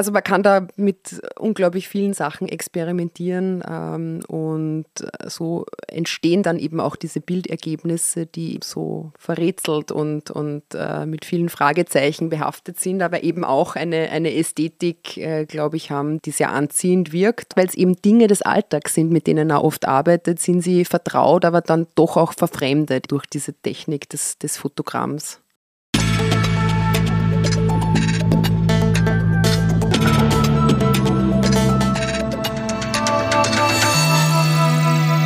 [0.00, 4.86] Also man kann da mit unglaublich vielen Sachen experimentieren ähm, und
[5.26, 11.50] so entstehen dann eben auch diese Bildergebnisse, die so verrätselt und, und äh, mit vielen
[11.50, 16.50] Fragezeichen behaftet sind, aber eben auch eine, eine Ästhetik, äh, glaube ich, haben, die sehr
[16.50, 20.62] anziehend wirkt, weil es eben Dinge des Alltags sind, mit denen er oft arbeitet, sind
[20.62, 25.42] sie vertraut, aber dann doch auch verfremdet durch diese Technik des, des Fotogramms.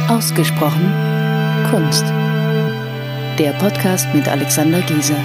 [0.09, 0.93] Ausgesprochen
[1.71, 2.05] Kunst.
[3.39, 5.17] Der Podcast mit Alexander Giese.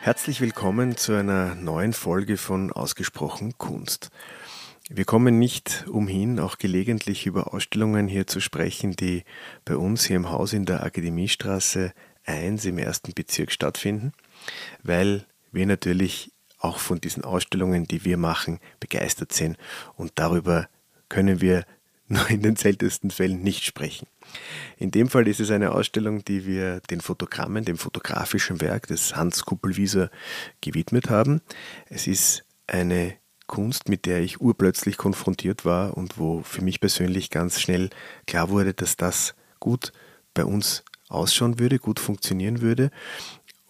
[0.00, 4.10] Herzlich willkommen zu einer neuen Folge von Ausgesprochen Kunst.
[4.88, 9.24] Wir kommen nicht umhin, auch gelegentlich über Ausstellungen hier zu sprechen, die
[9.66, 11.92] bei uns hier im Haus in der Akademiestraße
[12.24, 14.12] 1 im ersten Bezirk stattfinden,
[14.82, 19.56] weil wir natürlich auch von diesen Ausstellungen, die wir machen, begeistert sind.
[19.96, 20.68] Und darüber
[21.08, 21.64] können wir
[22.08, 24.06] nur in den seltensten Fällen nicht sprechen.
[24.76, 29.16] In dem Fall ist es eine Ausstellung, die wir den Fotogrammen, dem fotografischen Werk des
[29.16, 30.10] Hans Kuppelwieser
[30.60, 31.40] gewidmet haben.
[31.88, 33.16] Es ist eine
[33.46, 37.90] Kunst, mit der ich urplötzlich konfrontiert war und wo für mich persönlich ganz schnell
[38.26, 39.92] klar wurde, dass das gut
[40.34, 42.90] bei uns ausschauen würde, gut funktionieren würde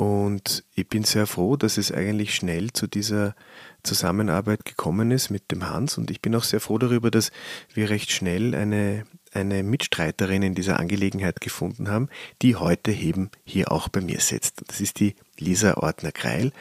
[0.01, 3.35] und ich bin sehr froh, dass es eigentlich schnell zu dieser
[3.83, 5.99] Zusammenarbeit gekommen ist mit dem Hans.
[5.99, 7.31] Und ich bin auch sehr froh darüber, dass
[7.75, 12.09] wir recht schnell eine, eine Mitstreiterin in dieser Angelegenheit gefunden haben,
[12.41, 14.63] die heute eben hier auch bei mir sitzt.
[14.69, 16.53] Das ist die Lisa Ortner-Kreil.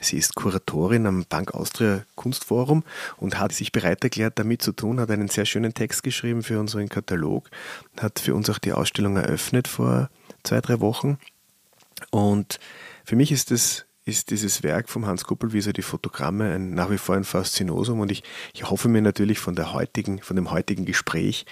[0.00, 2.84] Sie ist Kuratorin am Bank Austria Kunstforum
[3.18, 6.58] und hat sich bereit erklärt, damit zu tun, hat einen sehr schönen Text geschrieben für
[6.58, 7.50] unseren Katalog,
[8.00, 10.08] hat für uns auch die Ausstellung eröffnet vor
[10.42, 11.18] zwei, drei Wochen
[12.10, 12.58] und
[13.04, 16.96] für mich ist es ist dieses Werk vom Hans Kuppelwieser, die Fotogramme, ein, nach wie
[16.98, 18.00] vor ein Faszinosum.
[18.00, 18.22] Und ich,
[18.54, 21.44] ich hoffe mir natürlich von, der heutigen, von dem heutigen Gespräch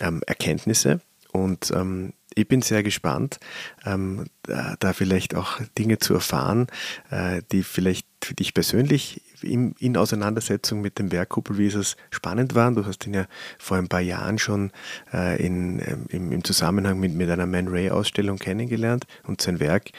[0.00, 1.00] ähm, Erkenntnisse.
[1.32, 3.40] Und ähm, ich bin sehr gespannt,
[3.84, 6.68] ähm, da, da, vielleicht auch Dinge zu erfahren,
[7.10, 12.74] äh, die vielleicht für dich persönlich in, in Auseinandersetzung mit dem Werk Kuppelwiesers spannend waren.
[12.74, 13.26] Du hast ihn ja
[13.58, 14.72] vor ein paar Jahren schon
[15.12, 19.90] äh, in, ähm, im, im, Zusammenhang mit, mit einer Man Ray-Ausstellung kennengelernt und sein Werk.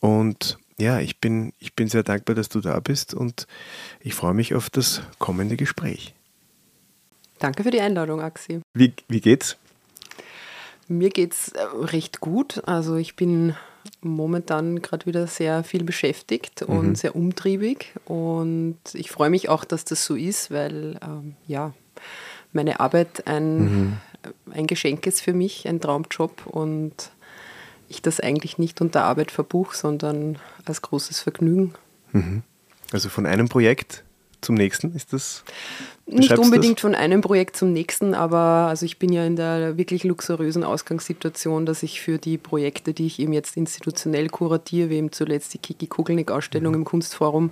[0.00, 3.46] Und ja, ich bin, ich bin sehr dankbar, dass du da bist und
[4.00, 6.14] ich freue mich auf das kommende Gespräch.
[7.38, 8.60] Danke für die Einladung, Axi.
[8.74, 9.56] Wie, wie geht's?
[10.88, 12.62] Mir geht's äh, recht gut.
[12.66, 13.54] Also ich bin
[14.00, 16.94] momentan gerade wieder sehr viel beschäftigt und mhm.
[16.94, 17.92] sehr umtriebig.
[18.04, 21.72] Und ich freue mich auch, dass das so ist, weil ähm, ja,
[22.52, 23.96] meine Arbeit ein, mhm.
[24.50, 27.10] ein Geschenk ist für mich, ein Traumjob und
[27.88, 31.74] ich das eigentlich nicht unter Arbeit verbuche, sondern als großes Vergnügen.
[32.12, 32.42] Mhm.
[32.92, 34.04] Also von einem Projekt
[34.40, 34.94] zum nächsten?
[34.94, 35.44] Ist das?
[36.06, 36.82] Nicht unbedingt das?
[36.82, 41.66] von einem Projekt zum nächsten, aber also ich bin ja in der wirklich luxuriösen Ausgangssituation,
[41.66, 45.58] dass ich für die Projekte, die ich eben jetzt institutionell kuratiere, wie eben zuletzt die
[45.58, 46.80] Kiki Kugelnick-Ausstellung mhm.
[46.80, 47.50] im Kunstforum,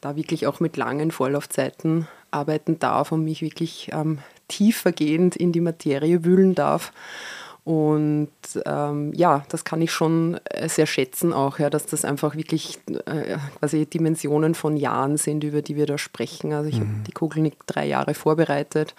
[0.00, 4.18] da wirklich auch mit langen Vorlaufzeiten arbeiten darf und mich wirklich ähm,
[4.48, 6.92] tiefergehend in die Materie wühlen darf.
[7.64, 8.28] Und
[8.66, 12.78] ähm, ja, das kann ich schon äh, sehr schätzen auch, ja, dass das einfach wirklich
[13.06, 16.52] äh, quasi Dimensionen von Jahren sind, über die wir da sprechen.
[16.52, 16.80] Also ich mhm.
[16.80, 18.94] habe die Kugel nicht drei Jahre vorbereitet.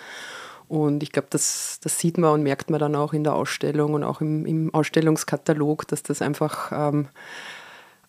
[0.68, 3.94] Und ich glaube, das, das sieht man und merkt man dann auch in der Ausstellung
[3.94, 7.08] und auch im, im Ausstellungskatalog, dass das einfach ähm,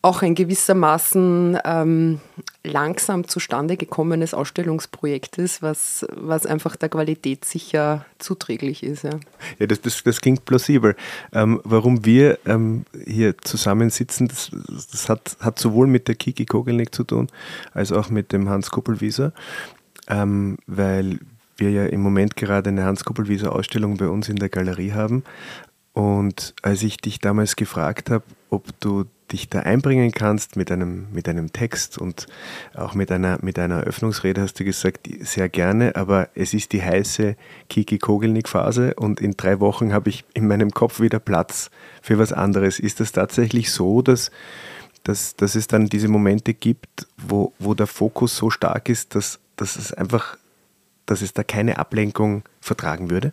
[0.07, 2.21] auch ein gewissermaßen ähm,
[2.63, 9.03] langsam zustande gekommenes Ausstellungsprojekt ist, was, was einfach der Qualität sicher zuträglich ist.
[9.03, 9.19] Ja,
[9.59, 10.95] ja das, das, das klingt plausibel.
[11.33, 16.95] Ähm, warum wir ähm, hier zusammensitzen, das, das hat, hat sowohl mit der Kiki Kogelnick
[16.95, 17.27] zu tun,
[17.75, 19.33] als auch mit dem Hans Kuppelwieser,
[20.07, 21.19] ähm, weil
[21.57, 25.25] wir ja im Moment gerade eine Hans Kuppelwieser Ausstellung bei uns in der Galerie haben.
[25.95, 31.07] Und als ich dich damals gefragt habe, ob du dich da einbringen kannst mit einem,
[31.13, 32.27] mit einem Text und
[32.75, 36.83] auch mit einer, mit einer Eröffnungsrede hast du gesagt, sehr gerne, aber es ist die
[36.83, 37.37] heiße
[37.69, 41.71] Kiki Kogelnick-Phase und in drei Wochen habe ich in meinem Kopf wieder Platz
[42.03, 42.79] für was anderes.
[42.79, 44.31] Ist das tatsächlich so, dass,
[45.03, 49.41] dass, dass es dann diese Momente gibt, wo, wo der Fokus so stark ist, dass,
[49.57, 50.37] dass es einfach
[51.07, 53.33] dass es da keine Ablenkung vertragen würde?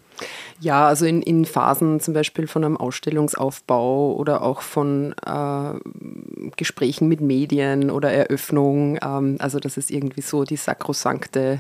[0.60, 7.08] Ja, also in, in Phasen zum Beispiel von einem Ausstellungsaufbau oder auch von äh, Gesprächen
[7.08, 11.60] mit Medien oder Eröffnung, ähm, also das ist irgendwie so die sakrosankte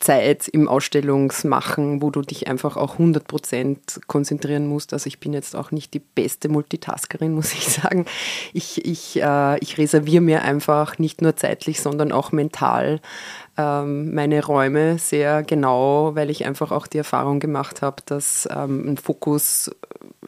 [0.00, 4.92] Zeit im Ausstellungsmachen, wo du dich einfach auch 100% konzentrieren musst.
[4.92, 8.06] Also ich bin jetzt auch nicht die beste Multitaskerin, muss ich sagen.
[8.52, 13.00] Ich, ich, äh, ich reserviere mir einfach nicht nur zeitlich, sondern auch mental
[13.58, 18.92] ähm, meine Räume sehr genau, weil ich einfach auch die Erfahrung gemacht habe, dass ähm,
[18.92, 19.70] ein Fokus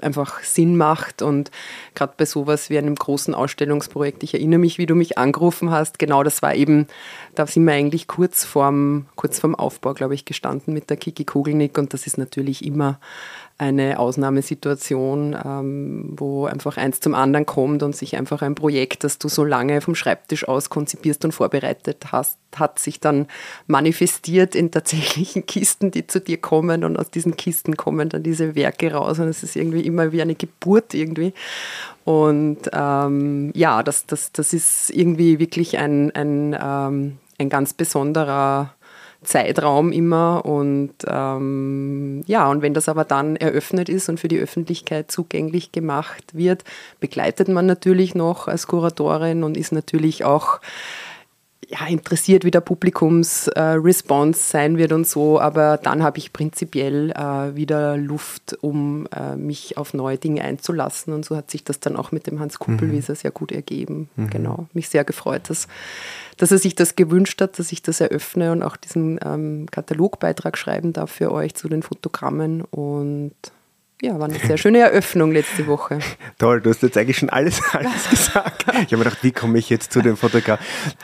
[0.02, 1.22] einfach Sinn macht.
[1.22, 1.50] Und
[1.94, 5.98] gerade bei sowas wie einem großen Ausstellungsprojekt, ich erinnere mich, wie du mich angerufen hast,
[5.98, 6.88] genau das war eben,
[7.36, 11.24] da sind wir eigentlich kurz vorm, kurz vorm Aufbau, glaube ich, gestanden mit der Kiki
[11.24, 12.98] Kogelnick und das ist natürlich immer
[13.60, 19.18] eine Ausnahmesituation, ähm, wo einfach eins zum anderen kommt und sich einfach ein Projekt, das
[19.18, 23.26] du so lange vom Schreibtisch aus konzipierst und vorbereitet hast, hat sich dann
[23.66, 28.54] manifestiert in tatsächlichen Kisten, die zu dir kommen und aus diesen Kisten kommen dann diese
[28.54, 31.34] Werke raus und es ist irgendwie immer wie eine Geburt irgendwie.
[32.04, 38.74] Und ähm, ja, das, das, das ist irgendwie wirklich ein, ein, ähm, ein ganz besonderer
[39.22, 40.44] Zeitraum immer.
[40.44, 45.72] Und ähm, ja, und wenn das aber dann eröffnet ist und für die Öffentlichkeit zugänglich
[45.72, 46.64] gemacht wird,
[47.00, 50.60] begleitet man natürlich noch als Kuratorin und ist natürlich auch
[51.68, 57.10] ja, interessiert, wie der Publikumsresponse äh, sein wird und so, aber dann habe ich prinzipiell
[57.12, 61.78] äh, wieder Luft, um äh, mich auf neue Dinge einzulassen und so hat sich das
[61.78, 63.16] dann auch mit dem Hans Kuppelwieser mhm.
[63.16, 64.08] sehr gut ergeben.
[64.16, 64.30] Mhm.
[64.30, 65.68] Genau, mich sehr gefreut, dass,
[66.38, 70.58] dass er sich das gewünscht hat, dass ich das eröffne und auch diesen ähm, Katalogbeitrag
[70.58, 73.32] schreiben darf für euch zu den Fotogrammen und
[74.02, 75.98] ja, war eine sehr schöne Eröffnung letzte Woche.
[76.38, 78.64] Toll, du hast jetzt eigentlich schon alles, alles gesagt.
[78.66, 80.58] Ich habe mir gedacht, wie komme ich jetzt zu dem Fotograf?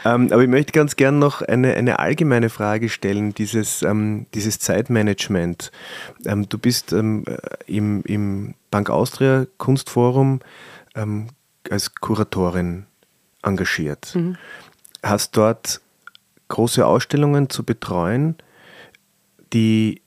[0.05, 4.59] Ähm, aber ich möchte ganz gern noch eine, eine allgemeine Frage stellen, dieses, ähm, dieses
[4.59, 5.71] Zeitmanagement.
[6.25, 7.25] Ähm, du bist ähm,
[7.67, 10.41] im, im Bank Austria Kunstforum
[10.95, 11.29] ähm,
[11.71, 12.87] als Kuratorin
[13.43, 14.15] engagiert.
[14.15, 14.37] Mhm.
[15.03, 15.81] Hast dort
[16.49, 18.37] große Ausstellungen zu betreuen,
[19.53, 20.01] die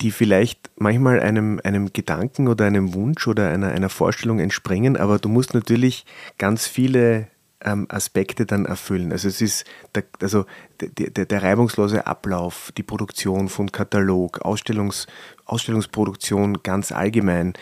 [0.00, 5.18] die vielleicht manchmal einem, einem Gedanken oder einem Wunsch oder einer, einer Vorstellung entspringen, aber
[5.18, 6.04] du musst natürlich
[6.38, 7.28] ganz viele
[7.62, 9.12] ähm, Aspekte dann erfüllen.
[9.12, 9.64] Also es ist
[9.94, 10.44] der, also
[10.80, 15.06] der, der, der, reibungslose Ablauf, die Produktion von Katalog, Ausstellungs,
[15.46, 17.54] Ausstellungsproduktion ganz allgemein,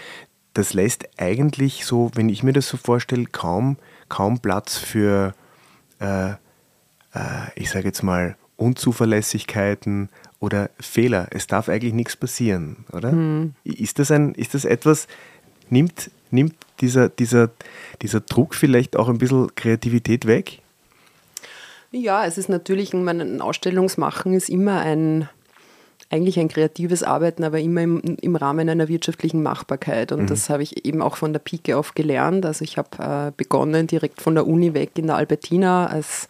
[0.53, 3.77] das lässt eigentlich so, wenn ich mir das so vorstelle, kaum,
[4.09, 5.35] kaum Platz für,
[6.01, 6.37] äh, äh,
[7.57, 10.11] ich sage jetzt mal, Unzuverlässigkeiten,
[10.45, 11.27] oder Fehler.
[11.31, 13.13] Es darf eigentlich nichts passieren, oder?
[13.13, 13.55] Mhm.
[13.65, 15.09] Ist, das ein, ist das etwas,
[15.71, 17.51] nimmt, nimmt dieser, dieser,
[18.03, 20.61] dieser Druck vielleicht auch ein bisschen Kreativität weg?
[21.93, 25.29] Ja, es ist natürlich, ein Ausstellungsmachen ist immer ein,
[26.11, 30.13] eigentlich ein kreatives Arbeiten, aber immer im, im Rahmen einer wirtschaftlichen Machbarkeit.
[30.13, 30.27] Und mhm.
[30.27, 32.45] das habe ich eben auch von der Pike auf gelernt.
[32.45, 36.29] Also ich habe äh, begonnen direkt von der Uni weg in der Albertina als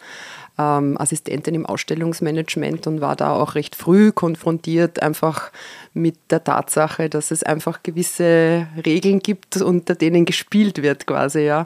[0.57, 5.51] ähm, Assistentin im Ausstellungsmanagement und war da auch recht früh konfrontiert einfach
[5.93, 11.65] mit der Tatsache, dass es einfach gewisse Regeln gibt, unter denen gespielt wird quasi, ja.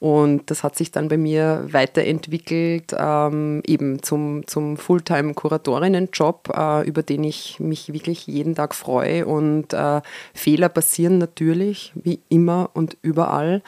[0.00, 7.02] Und das hat sich dann bei mir weiterentwickelt, ähm, eben zum, zum Fulltime-Kuratorinnen-Job, äh, über
[7.02, 9.24] den ich mich wirklich jeden Tag freue.
[9.24, 10.02] Und äh,
[10.34, 13.62] Fehler passieren natürlich, wie immer und überall.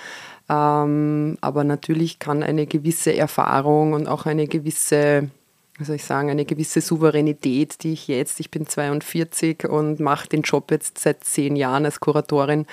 [0.49, 5.29] Ähm, aber natürlich kann eine gewisse Erfahrung und auch eine gewisse,
[5.79, 10.29] wie soll ich sagen, eine gewisse Souveränität, die ich jetzt, ich bin 42 und mache
[10.29, 12.67] den Job jetzt seit zehn Jahren als Kuratorin.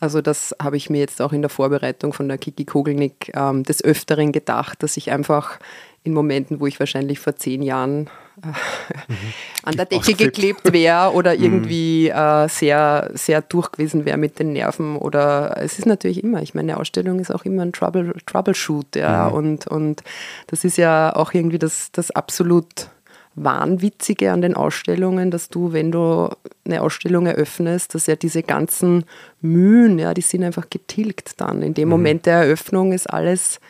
[0.00, 3.64] Also das habe ich mir jetzt auch in der Vorbereitung von der Kiki Kogelnick ähm,
[3.64, 5.58] des Öfteren gedacht, dass ich einfach
[6.02, 8.08] in Momenten, wo ich wahrscheinlich vor zehn Jahren.
[9.62, 11.42] an der Decke geklebt wäre oder mhm.
[11.42, 14.96] irgendwie äh, sehr, sehr durch gewesen wäre mit den Nerven.
[14.96, 18.96] Oder es ist natürlich immer, ich meine, eine Ausstellung ist auch immer ein Trouble, Troubleshoot,
[18.96, 19.28] ja.
[19.28, 19.34] Mhm.
[19.34, 20.02] Und, und
[20.46, 22.90] das ist ja auch irgendwie das, das absolut
[23.36, 26.30] Wahnwitzige an den Ausstellungen, dass du, wenn du
[26.64, 29.04] eine Ausstellung eröffnest, dass ja diese ganzen
[29.40, 31.62] Mühen, ja, die sind einfach getilgt dann.
[31.62, 31.90] In dem mhm.
[31.90, 33.60] Moment der Eröffnung ist alles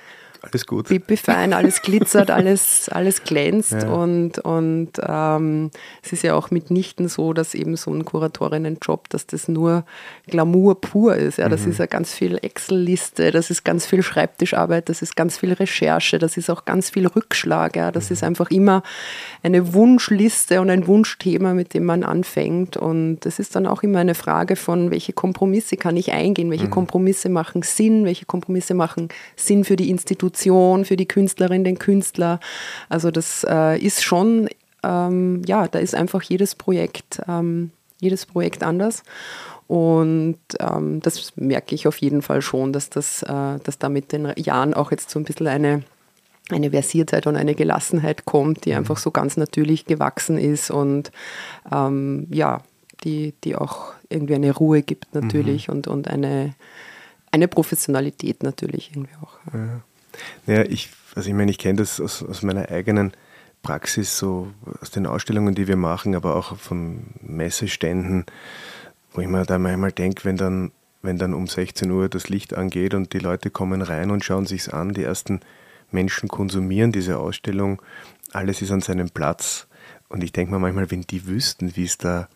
[0.42, 0.88] alles gut.
[0.88, 3.88] Pipi-fein, alles glitzert, alles, alles glänzt ja.
[3.90, 5.70] und, und ähm,
[6.02, 9.84] es ist ja auch mitnichten so, dass eben so ein Kuratorinnenjob, dass das nur
[10.26, 11.38] Glamour pur ist.
[11.38, 11.72] Ja, das mhm.
[11.72, 16.18] ist ja ganz viel Excel-Liste, das ist ganz viel Schreibtischarbeit, das ist ganz viel Recherche,
[16.18, 17.76] das ist auch ganz viel Rückschlag.
[17.76, 18.14] Ja, das mhm.
[18.14, 18.82] ist einfach immer
[19.42, 23.98] eine Wunschliste und ein Wunschthema, mit dem man anfängt und es ist dann auch immer
[23.98, 26.70] eine Frage von, welche Kompromisse kann ich eingehen, welche mhm.
[26.70, 31.78] Kompromisse machen Sinn, welche Kompromisse machen Sinn für die Institution Institution, für die Künstlerin, den
[31.78, 32.40] Künstler.
[32.88, 34.48] Also das äh, ist schon,
[34.82, 37.70] ähm, ja, da ist einfach jedes Projekt, ähm,
[38.00, 39.02] jedes Projekt anders.
[39.66, 44.12] Und ähm, das merke ich auf jeden Fall schon, dass, das, äh, dass da mit
[44.12, 45.82] den Jahren auch jetzt so ein bisschen eine
[46.52, 48.78] eine Versiertheit und eine Gelassenheit kommt, die mhm.
[48.78, 51.12] einfach so ganz natürlich gewachsen ist und
[51.70, 52.62] ähm, ja,
[53.04, 55.74] die, die auch irgendwie eine Ruhe gibt natürlich mhm.
[55.74, 56.56] und, und eine,
[57.30, 59.34] eine Professionalität natürlich irgendwie auch.
[59.54, 59.80] Ja.
[60.46, 63.12] Naja, ich, also ich meine, ich kenne das aus, aus meiner eigenen
[63.62, 68.24] Praxis, so aus den Ausstellungen, die wir machen, aber auch von Messeständen,
[69.12, 70.72] wo ich mir da manchmal denke, wenn dann,
[71.02, 74.46] wenn dann um 16 Uhr das Licht angeht und die Leute kommen rein und schauen
[74.46, 75.40] sich's an, die ersten
[75.90, 77.82] Menschen konsumieren diese Ausstellung,
[78.32, 79.66] alles ist an seinem Platz.
[80.08, 82.28] Und ich denke mir manchmal, wenn die wüssten, wie es da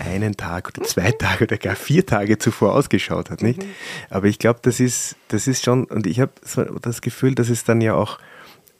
[0.00, 3.64] einen Tag oder zwei Tage oder gar vier Tage zuvor ausgeschaut hat, nicht?
[4.10, 7.48] Aber ich glaube, das ist, das ist schon, und ich habe so das Gefühl, dass
[7.48, 8.18] es dann ja auch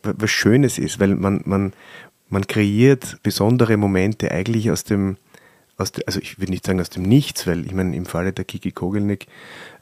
[0.02, 1.72] was Schönes ist, weil man, man,
[2.28, 5.16] man kreiert besondere Momente eigentlich aus dem,
[5.76, 8.32] aus de, also ich würde nicht sagen aus dem Nichts, weil ich meine, im Falle
[8.32, 9.26] der Kiki Kogelnick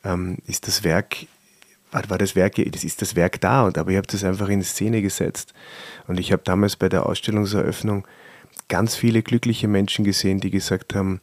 [0.04, 1.26] ähm, ist das Werk
[1.92, 4.48] war, war das Werk, das ist das Werk da, und aber ich habe das einfach
[4.48, 5.54] in Szene gesetzt.
[6.06, 8.06] Und ich habe damals bei der Ausstellungseröffnung
[8.68, 11.20] ganz viele glückliche Menschen gesehen, die gesagt haben,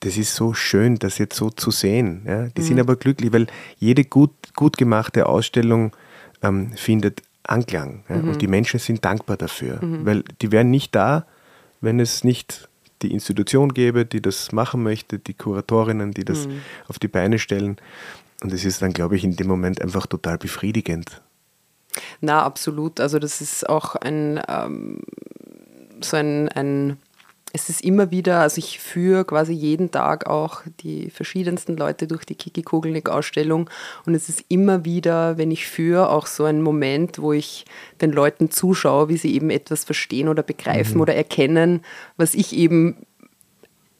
[0.00, 2.22] das ist so schön, das jetzt so zu sehen.
[2.26, 2.48] Ja?
[2.48, 2.66] Die mhm.
[2.66, 3.46] sind aber glücklich, weil
[3.78, 5.92] jede gut, gut gemachte Ausstellung
[6.42, 8.04] ähm, findet Anklang.
[8.08, 8.16] Ja?
[8.16, 8.28] Mhm.
[8.30, 10.04] Und die Menschen sind dankbar dafür, mhm.
[10.04, 11.26] weil die wären nicht da,
[11.80, 12.68] wenn es nicht
[13.02, 16.60] die Institution gäbe, die das machen möchte, die Kuratorinnen, die das mhm.
[16.88, 17.76] auf die Beine stellen.
[18.42, 21.22] Und es ist dann, glaube ich, in dem Moment einfach total befriedigend.
[22.20, 23.00] Na, absolut.
[23.00, 25.00] Also das ist auch ein, ähm,
[26.00, 26.98] so ein, ein,
[27.52, 32.24] es ist immer wieder, also ich führe quasi jeden Tag auch die verschiedensten Leute durch
[32.24, 33.70] die Kiki Kogelnick-Ausstellung
[34.04, 37.64] und es ist immer wieder, wenn ich führe, auch so ein Moment, wo ich
[38.00, 41.00] den Leuten zuschaue, wie sie eben etwas verstehen oder begreifen mhm.
[41.00, 41.82] oder erkennen,
[42.16, 43.06] was ich eben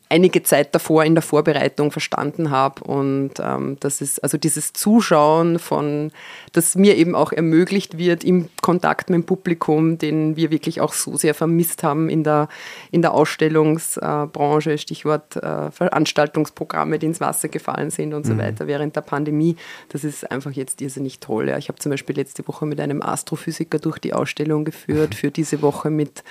[0.09, 2.85] einige Zeit davor in der Vorbereitung verstanden habe.
[2.85, 6.13] Und ähm, das ist also dieses Zuschauen von,
[6.53, 10.93] das mir eben auch ermöglicht wird im Kontakt mit dem Publikum, den wir wirklich auch
[10.93, 12.49] so sehr vermisst haben in der,
[12.93, 18.31] in der Ausstellungsbranche, Stichwort äh, Veranstaltungsprogramme, die ins Wasser gefallen sind und mhm.
[18.31, 19.57] so weiter während der Pandemie.
[19.89, 21.49] Das ist einfach jetzt irrsinnig toll.
[21.49, 21.59] Ja.
[21.59, 25.63] Ich habe zum Beispiel letzte Woche mit einem Astrophysiker durch die Ausstellung geführt, für diese
[25.63, 26.23] Woche mit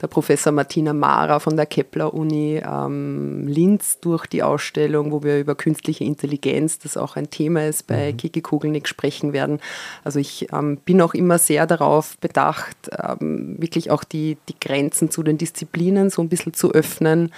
[0.00, 5.54] der Professor Martina Mara von der Kepler-Uni ähm, Linz durch die Ausstellung, wo wir über
[5.54, 8.16] künstliche Intelligenz, das auch ein Thema ist, bei mhm.
[8.16, 9.60] Kiki Kugelnick sprechen werden.
[10.04, 15.10] Also ich ähm, bin auch immer sehr darauf bedacht, ähm, wirklich auch die, die Grenzen
[15.10, 17.32] zu den Disziplinen so ein bisschen zu öffnen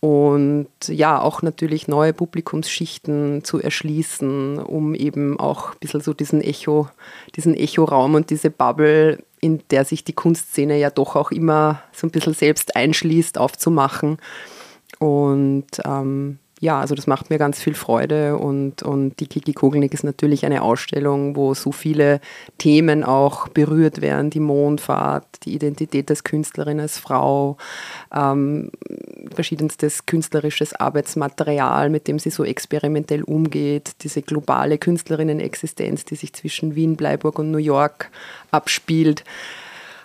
[0.00, 6.42] und ja, auch natürlich neue Publikumsschichten zu erschließen, um eben auch ein bisschen so diesen
[6.42, 6.88] Echo,
[7.34, 12.06] diesen Echoraum und diese Bubble in der sich die Kunstszene ja doch auch immer so
[12.06, 14.18] ein bisschen selbst einschließt, aufzumachen.
[14.98, 19.92] Und ähm, ja, also das macht mir ganz viel Freude und, und die Kiki Kogelnick
[19.92, 22.20] ist natürlich eine Ausstellung, wo so viele
[22.56, 27.58] Themen auch berührt werden, die Mondfahrt, die Identität als Künstlerin, als Frau,
[28.14, 28.70] ähm,
[29.34, 36.74] verschiedenstes künstlerisches Arbeitsmaterial, mit dem sie so experimentell umgeht, diese globale Künstlerinnenexistenz, die sich zwischen
[36.74, 38.10] Wien, Bleiburg und New York
[38.50, 39.24] abspielt.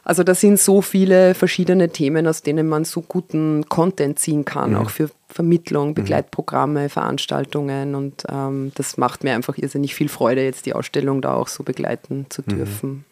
[0.03, 4.71] Also da sind so viele verschiedene Themen, aus denen man so guten Content ziehen kann,
[4.71, 4.77] mhm.
[4.77, 5.93] auch für Vermittlung, mhm.
[5.95, 7.95] Begleitprogramme, Veranstaltungen.
[7.95, 11.63] Und ähm, das macht mir einfach irrsinnig viel Freude, jetzt die Ausstellung da auch so
[11.63, 12.49] begleiten zu mhm.
[12.49, 13.05] dürfen.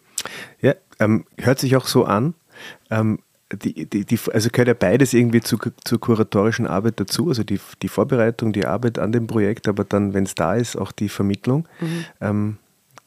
[0.60, 2.34] Ja, ähm, hört sich auch so an.
[2.90, 3.20] Ähm,
[3.52, 7.58] die, die, die, also gehört ja beides irgendwie zu, zur kuratorischen Arbeit dazu, also die,
[7.82, 11.08] die Vorbereitung, die Arbeit an dem Projekt, aber dann, wenn es da ist, auch die
[11.08, 11.66] Vermittlung.
[11.80, 12.04] Mhm.
[12.20, 12.56] Ähm,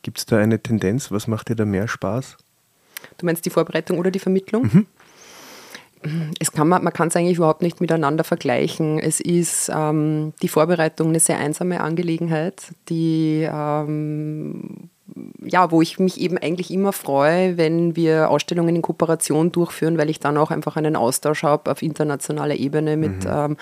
[0.02, 1.12] Gibt es da eine Tendenz?
[1.12, 2.36] Was macht dir da mehr Spaß?
[3.18, 4.64] Du meinst die Vorbereitung oder die Vermittlung?
[4.64, 4.88] Mhm.
[6.40, 9.00] Es kann man, man kann es eigentlich überhaupt nicht miteinander vergleichen.
[9.00, 14.90] Es ist ähm, die Vorbereitung eine sehr einsame Angelegenheit, die ähm,
[15.44, 20.10] ja, wo ich mich eben eigentlich immer freue, wenn wir Ausstellungen in Kooperation durchführen, weil
[20.10, 23.32] ich dann auch einfach einen Austausch habe auf internationaler Ebene mit mhm.
[23.32, 23.58] ähm,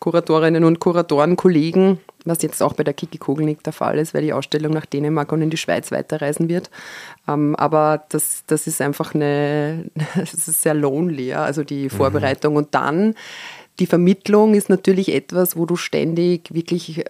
[0.00, 4.22] Kuratorinnen und Kuratoren, Kollegen, was jetzt auch bei der Kiki Kogelnick der Fall ist, weil
[4.22, 6.68] die Ausstellung nach Dänemark und in die Schweiz weiterreisen wird.
[7.28, 9.84] Ähm, aber das, das ist einfach eine,
[10.16, 11.90] das ist sehr lonely, ja, also die mhm.
[11.90, 12.54] Vorbereitung.
[12.54, 12.58] Mhm.
[12.58, 13.14] Und dann
[13.78, 17.04] die Vermittlung ist natürlich etwas, wo du ständig wirklich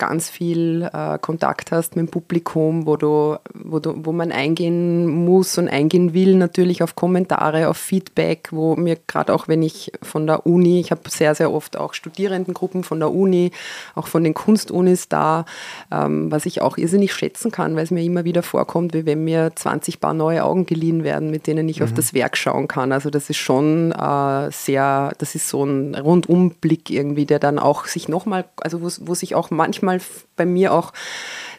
[0.00, 5.06] ganz viel äh, Kontakt hast mit dem Publikum, wo, du, wo, du, wo man eingehen
[5.06, 9.92] muss und eingehen will, natürlich auf Kommentare, auf Feedback, wo mir gerade auch, wenn ich
[10.02, 13.52] von der Uni, ich habe sehr, sehr oft auch Studierendengruppen von der Uni,
[13.94, 15.44] auch von den Kunstunis da,
[15.92, 19.22] ähm, was ich auch irrsinnig schätzen kann, weil es mir immer wieder vorkommt, wie wenn
[19.22, 21.84] mir 20 Paar neue Augen geliehen werden, mit denen ich mhm.
[21.84, 22.92] auf das Werk schauen kann.
[22.92, 27.84] Also das ist schon äh, sehr, das ist so ein Rundumblick irgendwie, der dann auch
[27.84, 30.94] sich nochmal, also wo, wo sich auch manchmal manchmal bei mir auch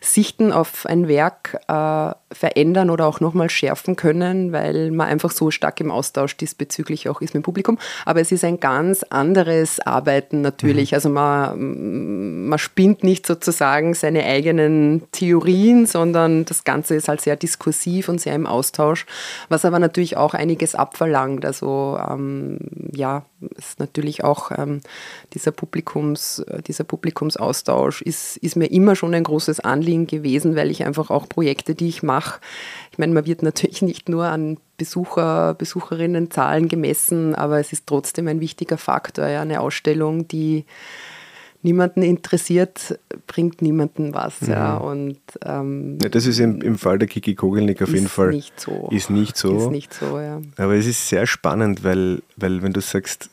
[0.03, 5.51] Sichten auf ein Werk äh, verändern oder auch nochmal schärfen können, weil man einfach so
[5.51, 7.77] stark im Austausch diesbezüglich auch ist mit dem Publikum.
[8.05, 10.91] Aber es ist ein ganz anderes Arbeiten natürlich.
[10.91, 10.95] Mhm.
[10.95, 17.35] Also man, man spinnt nicht sozusagen seine eigenen Theorien, sondern das Ganze ist halt sehr
[17.35, 19.05] diskursiv und sehr im Austausch,
[19.49, 21.45] was aber natürlich auch einiges abverlangt.
[21.45, 22.57] Also ähm,
[22.91, 23.23] ja,
[23.55, 24.81] ist natürlich auch ähm,
[25.33, 30.69] dieser, Publikums, dieser Publikumsaustausch ist, ist mir immer schon ein großes Anliegen Anliegen gewesen, weil
[30.69, 32.39] ich einfach auch Projekte, die ich mache,
[32.91, 38.27] ich meine, man wird natürlich nicht nur an Besucher, Besucherinnenzahlen gemessen, aber es ist trotzdem
[38.27, 39.27] ein wichtiger Faktor.
[39.27, 40.65] Ja, eine Ausstellung, die
[41.63, 42.97] niemanden interessiert,
[43.27, 44.41] bringt niemanden was.
[44.41, 44.49] Mhm.
[44.49, 48.31] Ja, und, ähm, ja, das ist im, im Fall der Kiki Kogelnik auf jeden Fall
[48.31, 48.89] nicht so.
[48.91, 49.55] Ist nicht so.
[49.57, 50.41] Ist nicht so ja.
[50.57, 53.29] Aber es ist sehr spannend, weil, weil wenn du sagst,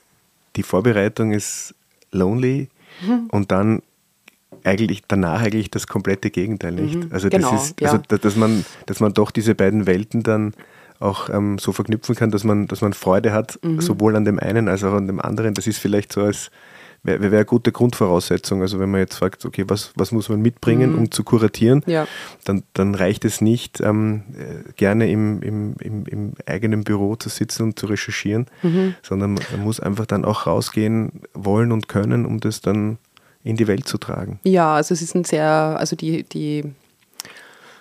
[0.56, 1.74] die Vorbereitung ist
[2.12, 2.68] lonely
[3.00, 3.28] mhm.
[3.30, 3.80] und dann
[4.64, 6.96] eigentlich danach eigentlich das komplette Gegenteil nicht.
[6.96, 10.54] Mhm, also genau, das ist, also dass man, dass man doch diese beiden Welten dann
[11.00, 13.80] auch ähm, so verknüpfen kann, dass man, dass man Freude hat, mhm.
[13.80, 15.54] sowohl an dem einen als auch an dem anderen.
[15.54, 16.50] Das ist vielleicht so als
[17.02, 18.62] wäre wär eine gute Grundvoraussetzung.
[18.62, 20.98] Also wenn man jetzt fragt, okay, was, was muss man mitbringen, mhm.
[20.98, 22.06] um zu kuratieren, ja.
[22.44, 27.28] dann, dann reicht es nicht, ähm, äh, gerne im, im, im, im, eigenen Büro zu
[27.28, 28.94] sitzen und zu recherchieren, mhm.
[29.02, 32.98] sondern man muss einfach dann auch rausgehen wollen und können, um das dann
[33.44, 34.40] in die Welt zu tragen.
[34.44, 36.64] Ja, also es ist ein sehr, also die, die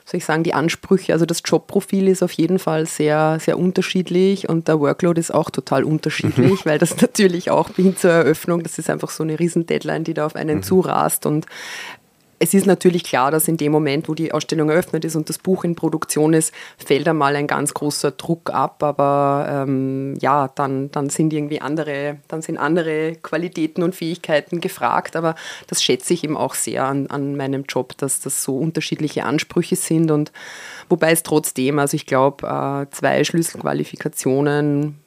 [0.05, 4.47] soll ich sagen, die Ansprüche, also das Jobprofil ist auf jeden Fall sehr, sehr unterschiedlich
[4.47, 8.79] und der Workload ist auch total unterschiedlich, weil das natürlich auch hin zur Eröffnung, das
[8.79, 10.63] ist einfach so eine riesen Deadline, die da auf einen mhm.
[10.63, 11.45] zurast und
[12.39, 15.39] es ist natürlich klar, dass in dem Moment, wo die Ausstellung eröffnet ist und das
[15.39, 18.83] Buch in Produktion ist, fällt einmal ein ganz großer Druck ab.
[18.83, 25.15] Aber ähm, ja, dann, dann sind irgendwie andere, dann sind andere Qualitäten und Fähigkeiten gefragt.
[25.15, 25.33] Aber
[25.65, 29.75] das schätze ich eben auch sehr an, an meinem Job, dass das so unterschiedliche Ansprüche
[29.75, 30.11] sind.
[30.11, 30.31] Und
[30.89, 34.99] wobei es trotzdem, also ich glaube, äh, zwei Schlüsselqualifikationen,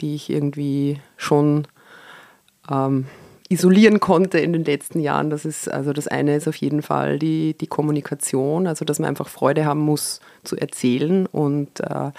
[0.00, 1.68] die ich irgendwie schon
[2.68, 3.06] ähm,
[3.52, 5.30] isolieren konnte in den letzten Jahren.
[5.30, 9.08] Das ist, also das eine ist auf jeden Fall die, die Kommunikation, also dass man
[9.08, 12.10] einfach Freude haben muss zu erzählen und äh,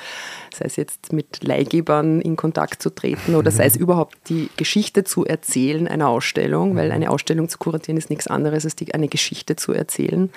[0.54, 5.04] sei es jetzt mit Leihgebern in Kontakt zu treten oder sei es überhaupt die Geschichte
[5.04, 9.08] zu erzählen einer Ausstellung, weil eine Ausstellung zu kuratieren ist nichts anderes als die, eine
[9.08, 10.30] Geschichte zu erzählen.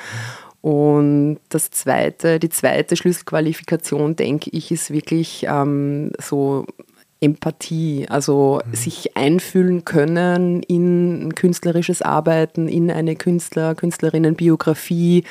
[0.62, 6.66] Und das zweite, die zweite Schlüsselqualifikation, denke ich, ist wirklich ähm, so
[7.20, 8.74] Empathie, also mhm.
[8.74, 15.24] sich einfühlen können in ein künstlerisches Arbeiten, in eine Künstler, Künstlerinnenbiografie,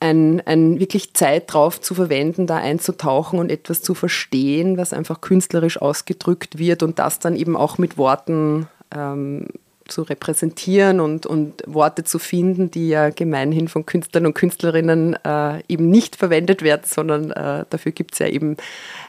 [0.00, 5.20] ein, ein wirklich Zeit drauf zu verwenden, da einzutauchen und etwas zu verstehen, was einfach
[5.20, 9.46] künstlerisch ausgedrückt wird und das dann eben auch mit Worten ähm,
[9.90, 15.62] zu repräsentieren und, und Worte zu finden, die ja gemeinhin von Künstlern und Künstlerinnen äh,
[15.68, 18.56] eben nicht verwendet werden, sondern äh, dafür gibt es ja eben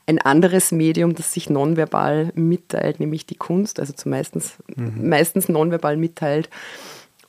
[0.07, 5.09] ein anderes Medium, das sich nonverbal mitteilt, nämlich die Kunst, also zumeistens mhm.
[5.09, 6.49] meistens nonverbal mitteilt.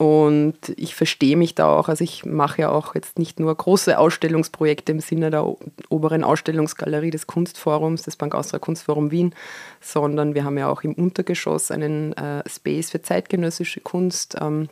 [0.02, 3.96] Und ich verstehe mich da auch, also ich mache ja auch jetzt nicht nur große
[3.96, 5.46] Ausstellungsprojekte im Sinne der
[5.90, 9.32] oberen Ausstellungsgalerie des Kunstforums, des Bank Austria Kunstforum Wien,
[9.80, 14.36] sondern wir haben ja auch im Untergeschoss einen äh, Space für zeitgenössische Kunst.
[14.40, 14.70] Ähm,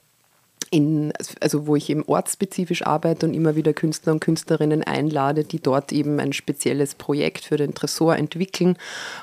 [0.71, 5.61] in, also wo ich eben ortsspezifisch arbeite und immer wieder Künstler und Künstlerinnen einlade, die
[5.61, 8.77] dort eben ein spezielles Projekt für den Tresor entwickeln,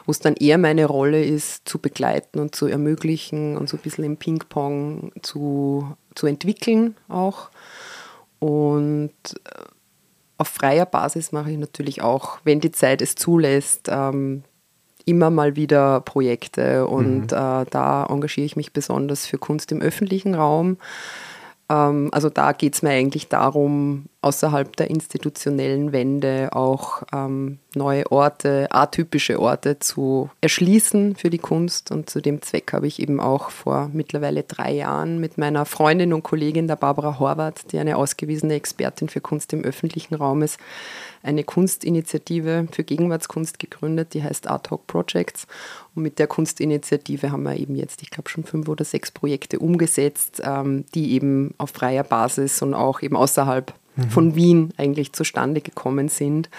[0.06, 3.84] wo es dann eher meine Rolle ist, zu begleiten und zu ermöglichen und so ein
[3.84, 7.50] bisschen im Ping-Pong zu, zu entwickeln auch.
[8.40, 9.12] Und
[9.46, 9.64] äh,
[10.38, 14.44] auf freier Basis mache ich natürlich auch, wenn die Zeit es zulässt, ähm,
[15.06, 17.38] immer mal wieder Projekte und mhm.
[17.38, 20.78] äh, da engagiere ich mich besonders für Kunst im öffentlichen Raum.
[21.70, 28.12] Ähm, also da geht es mir eigentlich darum, außerhalb der institutionellen Wände auch ähm, neue
[28.12, 31.92] Orte, atypische Orte zu erschließen für die Kunst.
[31.92, 36.14] Und zu dem Zweck habe ich eben auch vor mittlerweile drei Jahren mit meiner Freundin
[36.14, 40.60] und Kollegin, der Barbara Horvath, die eine ausgewiesene Expertin für Kunst im öffentlichen Raum ist,
[41.22, 45.46] eine Kunstinitiative für Gegenwartskunst gegründet, die heißt Art Hoc Projects.
[45.94, 49.60] Und mit der Kunstinitiative haben wir eben jetzt, ich glaube, schon fünf oder sechs Projekte
[49.60, 54.10] umgesetzt, ähm, die eben auf freier Basis und auch eben außerhalb mhm.
[54.10, 56.50] von Wien eigentlich zustande gekommen sind,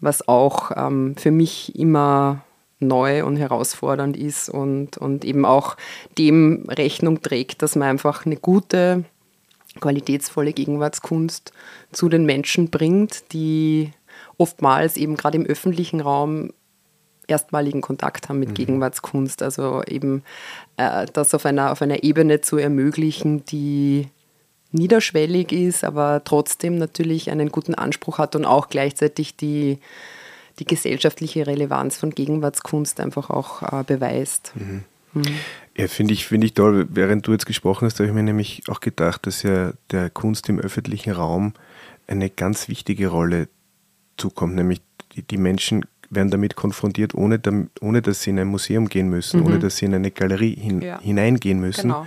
[0.00, 2.42] was auch ähm, für mich immer
[2.80, 5.76] neu und herausfordernd ist und, und eben auch
[6.16, 9.04] dem Rechnung trägt, dass man einfach eine gute,
[9.80, 11.52] qualitätsvolle Gegenwartskunst
[11.92, 13.92] zu den Menschen bringt, die
[14.36, 16.52] oftmals eben gerade im öffentlichen Raum
[17.26, 18.54] erstmaligen Kontakt haben mit mhm.
[18.54, 19.42] Gegenwartskunst.
[19.42, 20.22] Also eben
[20.76, 24.08] äh, das auf einer, auf einer Ebene zu ermöglichen, die
[24.72, 29.78] niederschwellig ist, aber trotzdem natürlich einen guten Anspruch hat und auch gleichzeitig die,
[30.58, 34.52] die gesellschaftliche Relevanz von Gegenwartskunst einfach auch äh, beweist.
[34.54, 34.84] Mhm.
[35.14, 35.24] Mhm.
[35.76, 36.86] Ja, finde ich, find ich toll.
[36.90, 40.48] Während du jetzt gesprochen hast, habe ich mir nämlich auch gedacht, dass ja der Kunst
[40.48, 41.54] im öffentlichen Raum
[42.06, 43.48] eine ganz wichtige Rolle
[44.16, 44.80] zukommt, nämlich
[45.14, 47.40] die, die Menschen werden damit konfrontiert, ohne,
[47.80, 49.46] ohne dass sie in ein Museum gehen müssen, mhm.
[49.46, 51.00] ohne dass sie in eine Galerie hin, ja.
[51.00, 52.06] hineingehen müssen, genau.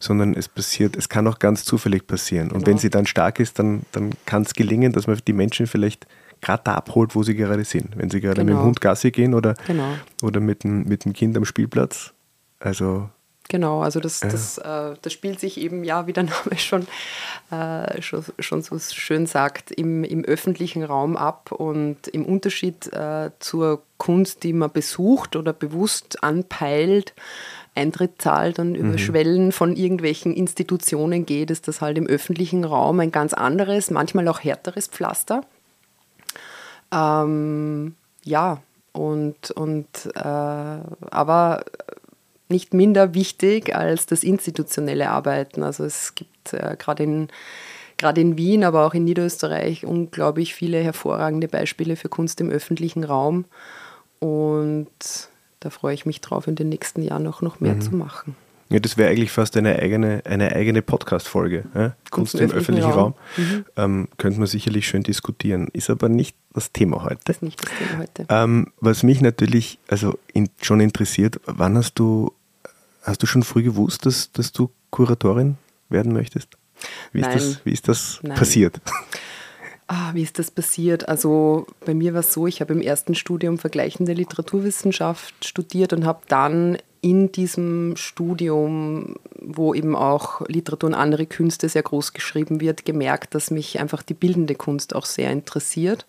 [0.00, 2.48] sondern es passiert, es kann auch ganz zufällig passieren.
[2.48, 2.58] Genau.
[2.58, 5.66] Und wenn sie dann stark ist, dann, dann kann es gelingen, dass man die Menschen
[5.66, 6.06] vielleicht
[6.40, 7.96] gerade da abholt, wo sie gerade sind.
[7.96, 8.44] Wenn sie gerade genau.
[8.44, 8.66] mit dem genau.
[8.66, 9.94] Hund Gassi gehen oder, genau.
[10.22, 12.12] oder mit, dem, mit dem Kind am Spielplatz.
[12.58, 13.08] Also
[13.48, 14.28] Genau, also das, ja.
[14.28, 16.86] das, äh, das spielt sich eben, ja, wie der Name schon,
[17.50, 23.30] äh, schon, schon, so schön sagt, im, im öffentlichen Raum ab und im Unterschied äh,
[23.38, 27.14] zur Kunst, die man besucht oder bewusst anpeilt,
[27.76, 28.98] Eintritt zahlt und über mhm.
[28.98, 34.26] Schwellen von irgendwelchen Institutionen geht, ist das halt im öffentlichen Raum ein ganz anderes, manchmal
[34.28, 35.42] auch härteres Pflaster.
[36.90, 41.64] Ähm, ja, und, und äh, aber
[42.48, 45.62] nicht minder wichtig als das institutionelle Arbeiten.
[45.62, 47.28] Also es gibt äh, gerade in,
[47.96, 53.04] gerade in Wien, aber auch in Niederösterreich unglaublich viele hervorragende Beispiele für Kunst im öffentlichen
[53.04, 53.44] Raum.
[54.18, 54.88] Und
[55.60, 57.80] da freue ich mich drauf, in den nächsten Jahren auch noch mehr mhm.
[57.80, 58.36] zu machen.
[58.68, 61.64] Ja, das wäre eigentlich fast eine eigene, eine eigene Podcast-Folge.
[61.74, 61.96] Ja?
[62.10, 63.14] Kunst im, im öffentlichen Raum.
[63.14, 63.14] Raum.
[63.36, 63.64] Mhm.
[63.76, 65.68] Ähm, könnte man sicherlich schön diskutieren.
[65.72, 67.20] Ist aber nicht das Thema heute.
[67.24, 68.26] Das ist nicht das Thema heute.
[68.28, 72.32] Ähm, was mich natürlich also in, schon interessiert, wann hast du,
[73.02, 76.48] hast du schon früh gewusst, dass, dass du Kuratorin werden möchtest?
[77.12, 77.36] Wie Nein.
[77.36, 78.80] ist das, wie ist das passiert?
[79.88, 81.08] Ah, wie ist das passiert?
[81.08, 86.04] Also bei mir war es so, ich habe im ersten Studium vergleichende Literaturwissenschaft studiert und
[86.04, 92.60] habe dann in diesem Studium, wo eben auch Literatur und andere Künste sehr groß geschrieben
[92.60, 96.04] wird, gemerkt, dass mich einfach die bildende Kunst auch sehr interessiert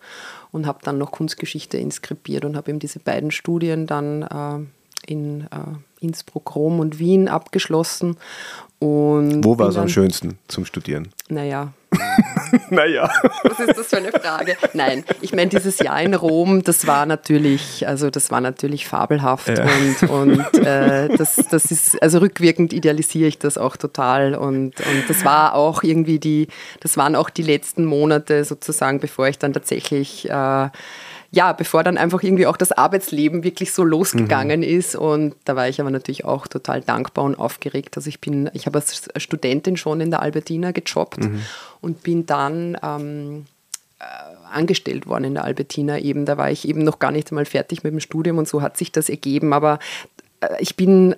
[0.50, 5.42] und habe dann noch Kunstgeschichte inskribiert und habe eben diese beiden Studien dann äh, in
[5.42, 8.16] äh, Innsbruck, Rom und Wien abgeschlossen.
[8.80, 11.10] Und Wo war es am schönsten zum Studieren?
[11.28, 11.72] Naja,
[12.70, 13.10] naja.
[13.42, 14.56] Was ist das für eine Frage?
[14.72, 19.48] Nein, ich meine, dieses Jahr in Rom, das war natürlich, also das war natürlich fabelhaft
[19.48, 19.64] ja.
[19.64, 25.04] und, und äh, das, das ist, also rückwirkend idealisiere ich das auch total und, und
[25.08, 26.48] das war auch irgendwie die,
[26.80, 30.68] das waren auch die letzten Monate sozusagen, bevor ich dann tatsächlich äh,
[31.30, 34.66] ja, bevor dann einfach irgendwie auch das Arbeitsleben wirklich so losgegangen mhm.
[34.66, 34.96] ist.
[34.96, 37.96] Und da war ich aber natürlich auch total dankbar und aufgeregt.
[37.96, 41.42] Also ich bin, ich habe als Studentin schon in der Albertina gejobbt mhm.
[41.82, 43.44] und bin dann ähm,
[43.98, 44.04] äh,
[44.50, 46.24] angestellt worden in der Albertina eben.
[46.24, 48.78] Da war ich eben noch gar nicht einmal fertig mit dem Studium und so hat
[48.78, 49.52] sich das ergeben.
[49.52, 49.80] Aber
[50.40, 51.14] äh, ich bin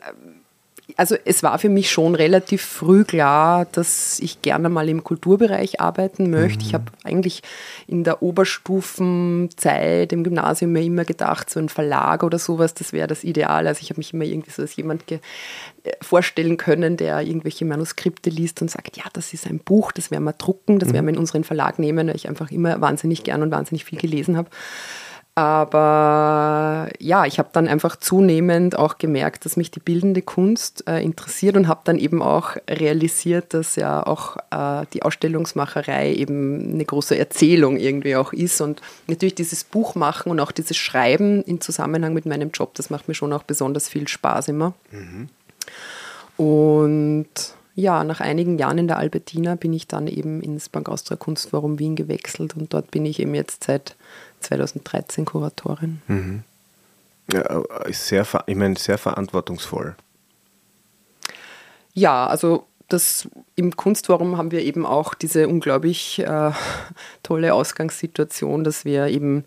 [0.97, 5.81] also es war für mich schon relativ früh klar, dass ich gerne mal im Kulturbereich
[5.81, 6.61] arbeiten möchte.
[6.61, 6.67] Mhm.
[6.67, 7.43] Ich habe eigentlich
[7.87, 13.09] in der Oberstufenzeit im Gymnasium mir immer gedacht, so ein Verlag oder sowas, das wäre
[13.09, 13.67] das Ideal.
[13.67, 15.19] Also ich habe mich immer irgendwie so als jemand äh,
[16.01, 20.25] vorstellen können, der irgendwelche Manuskripte liest und sagt, ja, das ist ein Buch, das werden
[20.25, 23.43] wir drucken, das werden wir in unseren Verlag nehmen, weil ich einfach immer wahnsinnig gern
[23.43, 24.51] und wahnsinnig viel gelesen habe.
[25.35, 31.03] Aber ja, ich habe dann einfach zunehmend auch gemerkt, dass mich die bildende Kunst äh,
[31.03, 36.85] interessiert und habe dann eben auch realisiert, dass ja auch äh, die Ausstellungsmacherei eben eine
[36.85, 38.61] große Erzählung irgendwie auch ist.
[38.61, 43.07] Und natürlich dieses Buchmachen und auch dieses Schreiben in Zusammenhang mit meinem Job, das macht
[43.07, 44.75] mir schon auch besonders viel Spaß immer.
[44.91, 45.29] Mhm.
[46.37, 47.29] Und
[47.77, 51.79] ja, nach einigen Jahren in der Albertina bin ich dann eben ins Bank Austria Kunstforum
[51.79, 53.97] Wien gewechselt und dort bin ich eben jetzt seit
[54.41, 56.03] 2013 Kuratorin.
[56.07, 56.43] Mhm.
[57.33, 59.95] Ja, sehr, ich meine, sehr verantwortungsvoll.
[61.95, 66.51] Ja, also das, im Kunstforum haben wir eben auch diese unglaublich äh,
[67.23, 69.45] tolle Ausgangssituation, dass wir eben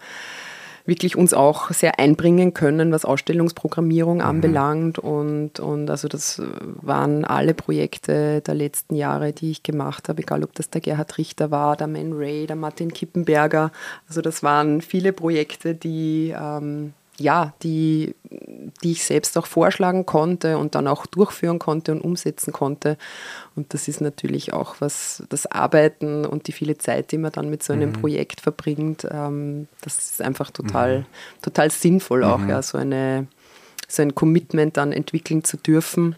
[0.86, 4.24] wirklich uns auch sehr einbringen können, was Ausstellungsprogrammierung mhm.
[4.24, 5.00] anbelangt.
[5.00, 6.42] Und, und also das
[6.82, 11.18] waren alle Projekte der letzten Jahre, die ich gemacht habe, egal ob das der Gerhard
[11.18, 13.72] Richter war, der Man Ray, der Martin Kippenberger.
[14.08, 18.16] Also das waren viele Projekte, die ähm, ja, die,
[18.84, 22.98] die ich selbst auch vorschlagen konnte und dann auch durchführen konnte und umsetzen konnte.
[23.56, 27.50] Und das ist natürlich auch was, das Arbeiten und die viele Zeit, die man dann
[27.50, 28.02] mit so einem mhm.
[28.02, 31.06] Projekt verbringt, ähm, das ist einfach total, mhm.
[31.42, 32.50] total sinnvoll auch, mhm.
[32.50, 33.28] ja, so, eine,
[33.88, 36.16] so ein Commitment dann entwickeln zu dürfen.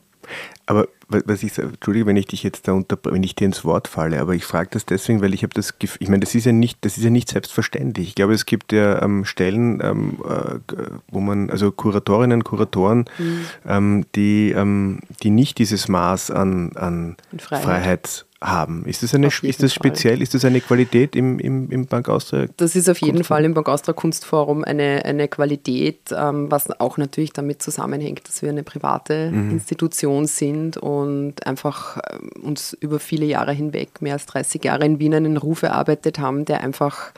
[0.67, 3.87] Aber was ich Entschuldige, wenn ich dich jetzt da unter, wenn ich dir ins Wort
[3.87, 6.45] falle, aber ich frage das deswegen, weil ich habe das Gefühl, ich meine, das ist
[6.45, 8.09] ja nicht, das ist ja nicht selbstverständlich.
[8.09, 10.75] Ich glaube, es gibt ja ähm, Stellen, ähm, äh,
[11.09, 13.45] wo man, also Kuratorinnen, Kuratoren, mhm.
[13.67, 17.63] ähm, die, ähm, die nicht dieses Maß an, an Freiheit.
[17.63, 18.85] Freiheit haben.
[18.85, 22.47] Ist das, eine, ist das speziell, ist das eine Qualität im, im, im Bank Austria?
[22.57, 23.37] Das ist auf jeden Kunstforum?
[23.37, 28.41] Fall im Bank Austria Kunstforum eine, eine Qualität, ähm, was auch natürlich damit zusammenhängt, dass
[28.41, 29.51] wir eine private mhm.
[29.51, 34.99] Institution sind und einfach ähm, uns über viele Jahre hinweg, mehr als 30 Jahre in
[34.99, 37.11] Wien, einen Ruf erarbeitet haben, der einfach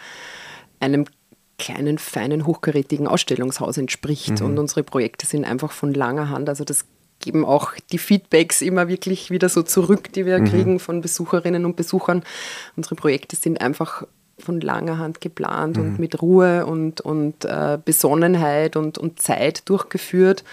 [0.79, 1.05] einem
[1.57, 4.39] kleinen, feinen, hochkarätigen Ausstellungshaus entspricht.
[4.39, 4.45] Mhm.
[4.45, 6.85] Und unsere Projekte sind einfach von langer Hand, also das
[7.19, 10.45] geben auch die Feedbacks immer wirklich wieder so zurück, die wir mhm.
[10.45, 12.23] kriegen von Besucherinnen und Besuchern.
[12.75, 14.03] Unsere Projekte sind einfach
[14.39, 15.83] von langer Hand geplant mhm.
[15.83, 20.43] und mit Ruhe und, und äh, Besonnenheit und, und Zeit durchgeführt.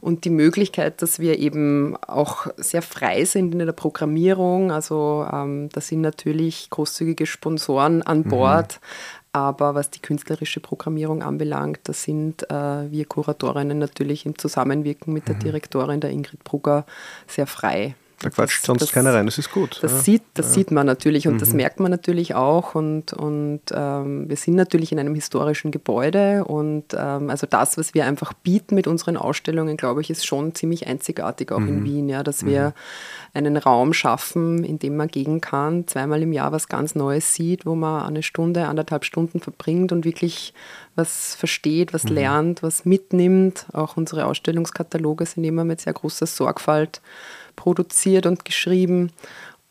[0.00, 4.72] Und die Möglichkeit, dass wir eben auch sehr frei sind in der Programmierung.
[4.72, 8.28] Also ähm, da sind natürlich großzügige Sponsoren an mhm.
[8.28, 8.80] Bord.
[8.80, 9.20] Mhm.
[9.32, 15.26] Aber was die künstlerische Programmierung anbelangt, da sind äh, wir Kuratorinnen natürlich im Zusammenwirken mit
[15.26, 15.40] der mhm.
[15.40, 16.86] Direktorin, der Ingrid Brugger,
[17.26, 17.96] sehr frei.
[18.24, 19.80] Da quatscht sonst das, keiner rein, das ist gut.
[19.82, 19.98] Das, ja.
[19.98, 20.52] sieht, das ja.
[20.54, 21.38] sieht man natürlich und mhm.
[21.40, 22.74] das merkt man natürlich auch.
[22.74, 27.92] Und, und ähm, wir sind natürlich in einem historischen Gebäude und ähm, also das, was
[27.92, 31.68] wir einfach bieten mit unseren Ausstellungen, glaube ich, ist schon ziemlich einzigartig auch mhm.
[31.68, 32.46] in Wien, ja, dass mhm.
[32.46, 32.74] wir
[33.34, 37.66] einen Raum schaffen, in dem man gehen kann, zweimal im Jahr was ganz Neues sieht,
[37.66, 40.54] wo man eine Stunde, anderthalb Stunden verbringt und wirklich
[40.94, 42.14] was versteht, was mhm.
[42.14, 43.66] lernt, was mitnimmt.
[43.74, 47.02] Auch unsere Ausstellungskataloge sind immer mit sehr großer Sorgfalt
[47.56, 49.10] produziert und geschrieben.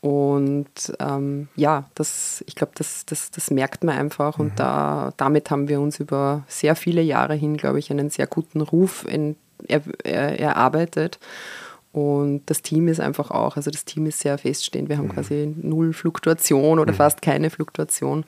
[0.04, 4.38] Und ähm, ja, das, ich glaube, das, das, das merkt man einfach.
[4.38, 4.56] Und mhm.
[4.58, 8.60] da, damit haben wir uns über sehr viele Jahre hin, glaube ich, einen sehr guten
[8.60, 11.20] Ruf in, er, er, erarbeitet.
[11.94, 14.90] Und das Team ist einfach auch, also das Team ist sehr feststehend.
[14.90, 15.14] Wir haben mhm.
[15.14, 16.98] quasi null Fluktuation oder mhm.
[16.98, 18.26] fast keine Fluktuation.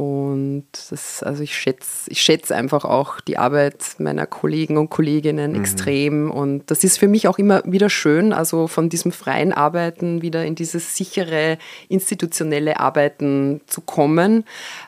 [0.00, 5.52] Und das, also ich schätze, ich schätze einfach auch die Arbeit meiner Kollegen und Kolleginnen
[5.52, 5.60] mhm.
[5.60, 6.30] extrem.
[6.30, 10.42] Und das ist für mich auch immer wieder schön, also von diesem freien Arbeiten wieder
[10.46, 11.58] in dieses sichere,
[11.90, 14.44] institutionelle Arbeiten zu kommen,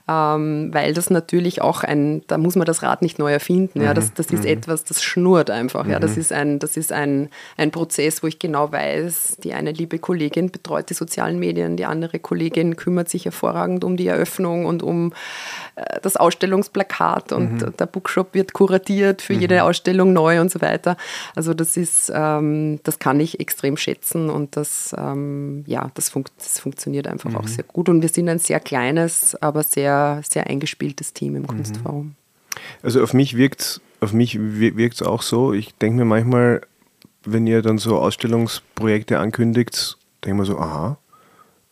[0.08, 3.80] ähm, weil das natürlich auch ein, da muss man das Rad nicht neu erfinden.
[3.80, 3.84] Mhm.
[3.84, 4.50] Ja, das, das ist mhm.
[4.50, 5.86] etwas, das schnurrt einfach.
[5.86, 6.20] Ja, das mhm.
[6.22, 10.50] ist, ein, das ist ein, ein Prozess, wo ich genau weiß, die eine liebe Kollegin
[10.50, 15.01] betreut die sozialen Medien, die andere Kollegin kümmert sich hervorragend um die Eröffnung und um
[15.74, 17.76] äh, das Ausstellungsplakat und mhm.
[17.76, 19.40] der Bookshop wird kuratiert für mhm.
[19.40, 20.96] jede Ausstellung neu und so weiter.
[21.34, 26.24] Also das ist, ähm, das kann ich extrem schätzen und das, ähm, ja, das, fun
[26.38, 27.36] das, funktioniert einfach mhm.
[27.36, 27.88] auch sehr gut.
[27.88, 31.46] Und wir sind ein sehr kleines, aber sehr, sehr eingespieltes Team im mhm.
[31.48, 32.14] Kunstforum.
[32.82, 35.52] Also auf mich wirkt auf mich wirkt es auch so.
[35.52, 36.62] Ich denke mir manchmal,
[37.24, 40.98] wenn ihr dann so Ausstellungsprojekte ankündigt, denke ich mir so, aha,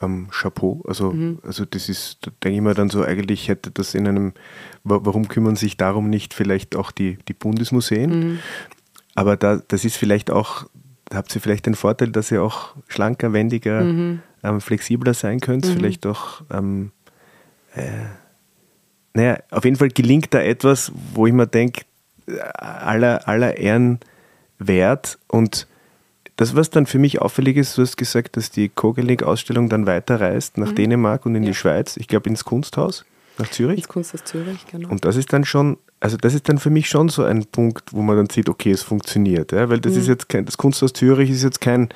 [0.01, 0.83] ähm, Chapeau.
[0.87, 1.39] Also, mhm.
[1.43, 4.33] also das ist, da denke ich mir dann so, eigentlich hätte das in einem,
[4.85, 8.11] warum kümmern sich darum nicht vielleicht auch die, die Bundesmuseen?
[8.11, 8.39] Mhm.
[9.15, 10.67] Aber da, das ist vielleicht auch,
[11.07, 14.21] da habt ihr vielleicht den Vorteil, dass ihr auch schlanker, wendiger, mhm.
[14.43, 15.67] ähm, flexibler sein könnt.
[15.67, 15.73] Mhm.
[15.73, 16.93] Vielleicht auch, ähm,
[17.75, 17.91] äh,
[19.13, 21.83] naja, auf jeden Fall gelingt da etwas, wo ich mir denke,
[22.55, 23.99] aller, aller Ehren
[24.59, 25.67] wert und
[26.41, 30.57] das, was dann für mich auffällig ist, du hast gesagt, dass die Kogelink-Ausstellung dann weiterreist
[30.57, 30.75] nach mhm.
[30.75, 31.51] Dänemark und in ja.
[31.51, 33.05] die Schweiz, ich glaube ins Kunsthaus,
[33.37, 33.77] nach Zürich.
[33.77, 34.89] Ins Kunsthaus Zürich, genau.
[34.89, 37.93] Und das ist dann schon, also das ist dann für mich schon so ein Punkt,
[37.93, 39.53] wo man dann sieht, okay, es funktioniert.
[39.53, 39.69] Ja?
[39.69, 40.01] Weil das mhm.
[40.01, 41.91] ist jetzt kein, das Kunsthaus Zürich ist jetzt kein,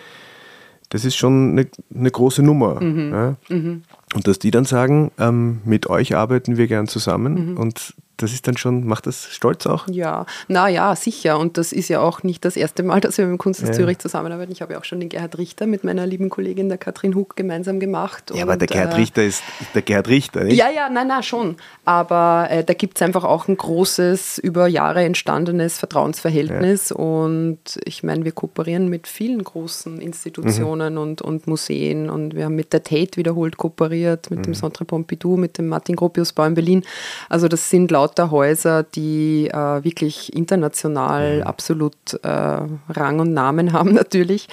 [0.91, 2.83] das ist schon eine, eine große Nummer.
[2.83, 3.13] Mhm.
[3.13, 3.37] Ja?
[3.49, 3.83] Mhm.
[4.15, 7.57] Und dass die dann sagen, ähm, mit euch arbeiten wir gern zusammen mhm.
[7.57, 9.87] und das ist dann schon, macht das stolz auch?
[9.91, 11.39] Ja, naja, sicher.
[11.39, 13.75] Und das ist ja auch nicht das erste Mal, dass wir mit dem Kunsthaus ja.
[13.75, 14.53] Zürich zusammenarbeiten.
[14.53, 17.35] Ich habe ja auch schon den Gerhard Richter mit meiner lieben Kollegin, der Katrin Huck,
[17.35, 18.31] gemeinsam gemacht.
[18.31, 19.43] Ja, und, aber der Gerhard äh, Richter ist
[19.75, 20.57] der Gerhard Richter, nicht?
[20.57, 21.57] Ja, ja, nein, nein, schon.
[21.85, 26.91] Aber äh, da gibt es einfach auch ein großes, über Jahre entstandenes Vertrauensverhältnis.
[26.91, 26.97] Ja.
[26.97, 31.01] Und ich meine, wir kooperieren mit vielen großen Institutionen mhm.
[31.01, 32.09] und, und Museen.
[32.11, 34.45] Und wir haben mit der Tate wiederholt kooperiert, mit mhm.
[34.45, 36.85] dem Centre Pompidou, mit dem Martin Gropius Bau in Berlin.
[37.29, 41.43] Also das sind laut lauter Häuser, die äh, wirklich international mhm.
[41.45, 44.49] absolut äh, Rang und Namen haben natürlich.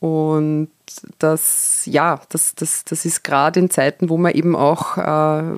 [0.00, 0.68] Und
[1.18, 5.56] das, ja, das, das, das ist gerade in Zeiten, wo man eben auch äh,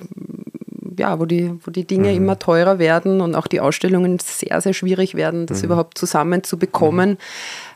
[0.97, 2.17] ja, wo die, wo die Dinge mhm.
[2.17, 5.65] immer teurer werden und auch die Ausstellungen sehr, sehr schwierig werden, das mhm.
[5.65, 7.11] überhaupt zusammenzubekommen.
[7.11, 7.17] Mhm.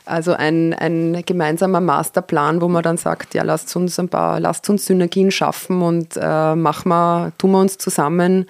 [0.04, 4.70] Also ein, ein gemeinsamer Masterplan, wo man dann sagt, ja, lasst uns ein paar, lasst
[4.70, 8.46] uns Synergien schaffen und äh, machen wir, tun wir uns zusammen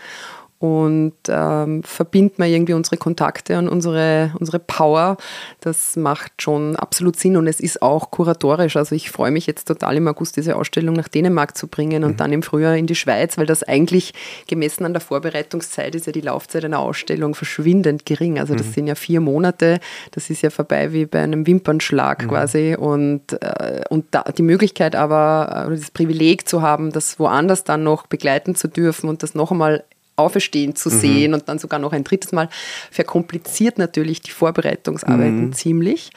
[0.60, 5.16] und ähm, verbindet man irgendwie unsere Kontakte und unsere, unsere Power.
[5.60, 8.76] Das macht schon absolut Sinn und es ist auch kuratorisch.
[8.76, 12.12] Also ich freue mich jetzt total im August diese Ausstellung nach Dänemark zu bringen und
[12.12, 12.16] mhm.
[12.16, 14.14] dann im Frühjahr in die Schweiz, weil das eigentlich
[14.48, 18.40] gemessen an der Vorbereitungszeit ist ja die Laufzeit einer Ausstellung verschwindend gering.
[18.40, 18.72] Also das mhm.
[18.72, 19.78] sind ja vier Monate.
[20.10, 22.28] Das ist ja vorbei wie bei einem Wimpernschlag mhm.
[22.28, 27.62] quasi und, äh, und da, die Möglichkeit aber, äh, das Privileg zu haben, das woanders
[27.62, 29.84] dann noch begleiten zu dürfen und das noch einmal
[30.18, 31.00] auferstehen zu mhm.
[31.00, 32.48] sehen und dann sogar noch ein drittes Mal,
[32.90, 35.52] verkompliziert natürlich die Vorbereitungsarbeiten mhm.
[35.52, 36.10] ziemlich,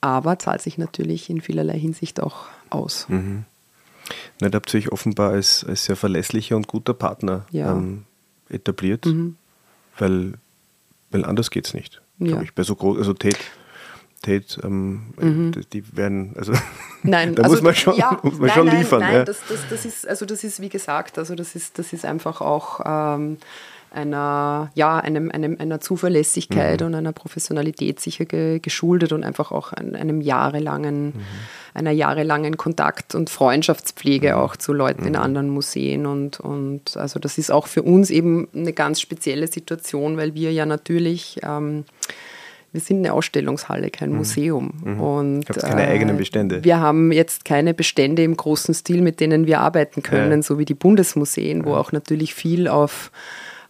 [0.00, 3.06] aber zahlt sich natürlich in vielerlei Hinsicht auch aus.
[3.08, 3.44] Mhm.
[4.40, 7.72] Na, da habt ihr euch offenbar als, als sehr verlässlicher und guter Partner ja.
[7.72, 8.04] ähm,
[8.50, 9.36] etabliert, mhm.
[9.98, 10.34] weil,
[11.10, 12.02] weil anders geht es nicht.
[12.18, 12.42] Ja.
[12.42, 12.54] Ich.
[12.54, 13.38] Bei so groß, also Tate
[14.24, 15.52] Tate, ähm, mhm.
[15.72, 16.52] die werden, also
[17.02, 19.00] nein, da also, muss man schon, ja, muss man nein, schon nein, liefern.
[19.00, 19.24] Nein, ja.
[19.24, 22.40] das, das, das, ist, also das ist wie gesagt, also das ist, das ist einfach
[22.40, 23.36] auch ähm,
[23.94, 26.86] einer, ja, einem, einem, einer Zuverlässigkeit mhm.
[26.86, 31.22] und einer Professionalität sicher ge, geschuldet und einfach auch an einem jahrelangen, mhm.
[31.74, 34.34] einer jahrelangen Kontakt- und Freundschaftspflege mhm.
[34.34, 35.20] auch zu Leuten in mhm.
[35.20, 40.16] anderen Museen und, und also das ist auch für uns eben eine ganz spezielle Situation,
[40.16, 41.84] weil wir ja natürlich ähm,
[42.74, 44.16] wir sind eine Ausstellungshalle, kein mhm.
[44.16, 44.72] Museum.
[44.84, 45.00] Mhm.
[45.00, 46.64] Und Habt keine äh, eigenen Bestände.
[46.64, 50.42] Wir haben jetzt keine Bestände im großen Stil, mit denen wir arbeiten können, ja.
[50.42, 51.76] so wie die Bundesmuseen, wo ja.
[51.76, 53.12] auch natürlich viel auf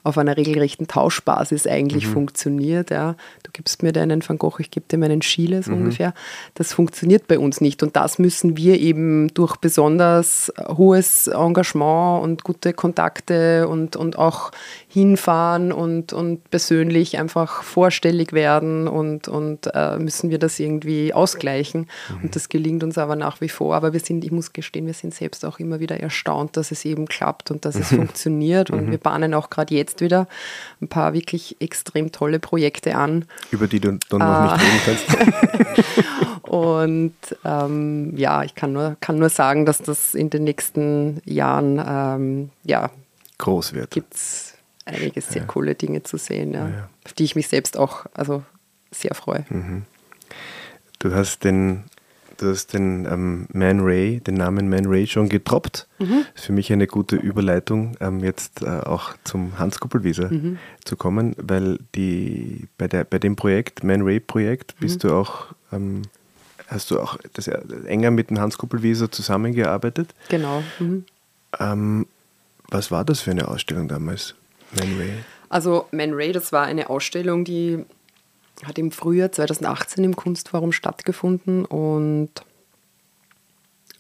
[0.05, 2.13] auf einer regelrechten Tauschbasis eigentlich mhm.
[2.13, 2.91] funktioniert.
[2.91, 3.17] Ja.
[3.43, 5.79] Du gibst mir deinen Van Gogh, ich gebe dir meinen Schiele so mhm.
[5.79, 6.13] ungefähr.
[6.53, 7.83] Das funktioniert bei uns nicht.
[7.83, 14.53] Und das müssen wir eben durch besonders hohes Engagement und gute Kontakte und, und auch
[14.95, 21.89] hinfahren und, und persönlich einfach vorstellig werden und, und äh, müssen wir das irgendwie ausgleichen.
[22.09, 22.23] Mhm.
[22.23, 23.75] Und das gelingt uns aber nach wie vor.
[23.75, 26.85] Aber wir sind, ich muss gestehen, wir sind selbst auch immer wieder erstaunt, dass es
[26.85, 27.97] eben klappt und dass es mhm.
[27.97, 28.71] funktioniert.
[28.71, 28.91] Und mhm.
[28.93, 30.29] wir bahnen auch gerade jetzt wieder
[30.81, 33.25] ein paar wirklich extrem tolle Projekte an.
[33.51, 36.43] Über die du dann noch äh, nicht reden kannst.
[36.43, 41.83] und ähm, ja, ich kann nur, kann nur sagen, dass das in den nächsten Jahren
[41.85, 42.91] ähm, ja,
[43.39, 43.91] groß wird.
[43.91, 44.15] Gibt
[44.85, 45.47] einige sehr ja.
[45.47, 46.89] coole Dinge zu sehen, ja, ja.
[47.05, 48.43] auf die ich mich selbst auch also
[48.91, 49.45] sehr freue.
[49.49, 49.83] Mhm.
[50.99, 51.85] Du hast den,
[52.39, 55.87] du hast den ähm, Man Ray, den Namen Man Ray schon getroppt.
[55.99, 56.25] Mhm.
[56.33, 60.59] Das ist für mich eine gute Überleitung, ähm, jetzt äh, auch zum Hans Kuppelwieser mhm.
[60.85, 65.09] zu kommen, weil die, bei, der, bei dem Projekt, Man Ray Projekt, bist mhm.
[65.09, 66.03] du auch ähm,
[66.69, 70.15] hast du auch das, äh, enger mit dem Hans Kuppelwieser zusammengearbeitet.
[70.29, 70.63] Genau.
[70.79, 71.05] Mhm.
[71.59, 72.07] Ähm,
[72.69, 74.35] was war das für eine Ausstellung damals?
[74.77, 75.13] Man Ray?
[75.49, 77.85] Also Man Ray, das war eine Ausstellung, die
[78.65, 82.31] hat im Frühjahr 2018 im Kunstforum stattgefunden und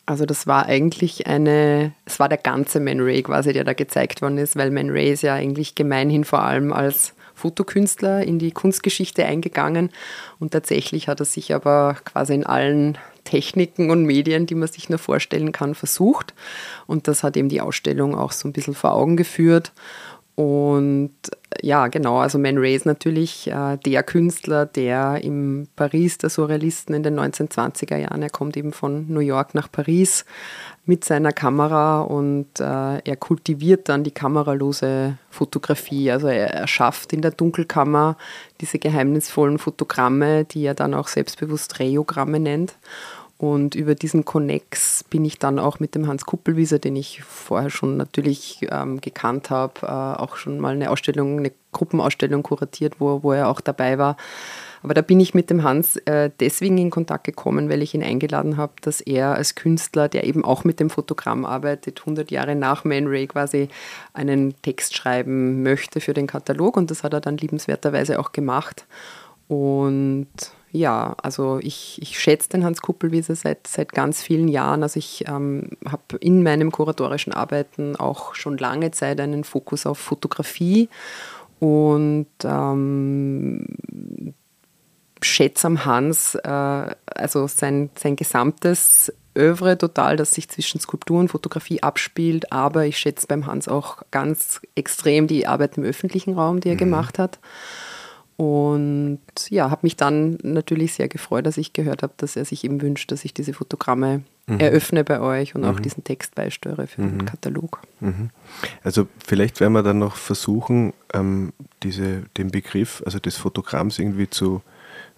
[0.06, 4.20] also das war eigentlich eine, es war der ganze Man Ray quasi, der da gezeigt
[4.22, 8.52] worden ist, weil Man Ray ist ja eigentlich gemeinhin vor allem als Fotokünstler in die
[8.52, 9.90] Kunstgeschichte eingegangen
[10.38, 14.88] und tatsächlich hat er sich aber quasi in allen Techniken und Medien, die man sich
[14.88, 16.34] nur vorstellen kann, versucht
[16.87, 19.72] und das hat eben die Ausstellung auch so ein bisschen vor Augen geführt
[20.37, 21.12] und
[21.62, 26.94] ja, genau, also Man Ray ist natürlich äh, der Künstler, der im Paris der Surrealisten
[26.94, 30.25] in den 1920er Jahren, er kommt eben von New York nach Paris
[30.87, 36.11] mit seiner Kamera und äh, er kultiviert dann die kameralose Fotografie.
[36.11, 38.16] Also er, er schafft in der Dunkelkammer
[38.61, 42.75] diese geheimnisvollen Fotogramme, die er dann auch selbstbewusst Reogramme nennt.
[43.44, 47.68] Und über diesen Connex bin ich dann auch mit dem Hans Kuppelwieser, den ich vorher
[47.68, 53.22] schon natürlich ähm, gekannt habe, äh, auch schon mal eine Ausstellung, eine Gruppenausstellung kuratiert, wo,
[53.22, 54.16] wo er auch dabei war.
[54.83, 58.02] Aber da bin ich mit dem Hans äh, deswegen in Kontakt gekommen, weil ich ihn
[58.02, 62.54] eingeladen habe, dass er als Künstler, der eben auch mit dem Fotogramm arbeitet, 100 Jahre
[62.54, 63.68] nach Man Ray quasi
[64.14, 66.78] einen Text schreiben möchte für den Katalog.
[66.78, 68.87] Und das hat er dann liebenswerterweise auch gemacht.
[69.48, 70.28] Und
[70.74, 74.82] ja, also ich, ich schätze den Hans Kuppelwieser seit, seit ganz vielen Jahren.
[74.82, 79.98] Also ich ähm, habe in meinem kuratorischen Arbeiten auch schon lange Zeit einen Fokus auf
[79.98, 80.88] Fotografie
[81.60, 83.76] und ähm,
[85.22, 86.48] schätze am Hans äh,
[87.06, 92.98] also sein, sein gesamtes Övre total, das sich zwischen Skulptur und Fotografie abspielt, aber ich
[92.98, 96.78] schätze beim Hans auch ganz extrem die Arbeit im öffentlichen Raum, die er mhm.
[96.78, 97.38] gemacht hat.
[98.37, 102.64] Und ja, habe mich dann natürlich sehr gefreut, dass ich gehört habe, dass er sich
[102.64, 104.59] eben wünscht, dass ich diese Fotogramme mhm.
[104.59, 105.68] eröffne bei euch und mhm.
[105.68, 107.18] auch diesen Text beisteuere für mhm.
[107.18, 107.81] den Katalog.
[108.01, 108.31] Mhm.
[108.83, 111.53] Also vielleicht werden wir dann noch versuchen, ähm,
[111.85, 114.62] diese, den Begriff, also des Fotogramms irgendwie zu,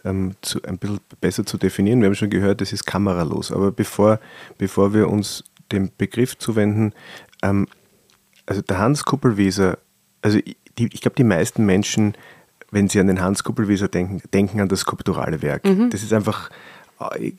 [0.04, 2.00] ähm, zu, ein bisschen besser zu definieren.
[2.00, 3.50] Wir haben schon gehört, es ist kameralos.
[3.50, 4.20] Aber bevor,
[4.58, 6.92] bevor wir uns dem Begriff zuwenden,
[7.42, 7.66] ähm,
[8.44, 9.78] also der Hans Kuppelwieser,
[10.20, 10.38] also
[10.78, 12.14] die, ich glaube, die meisten Menschen,
[12.70, 15.64] wenn sie an den Hans Kuppelwieser denken, denken an das skulpturale Werk.
[15.64, 15.90] Mhm.
[15.90, 16.50] Das ist einfach
[17.00, 17.32] äh,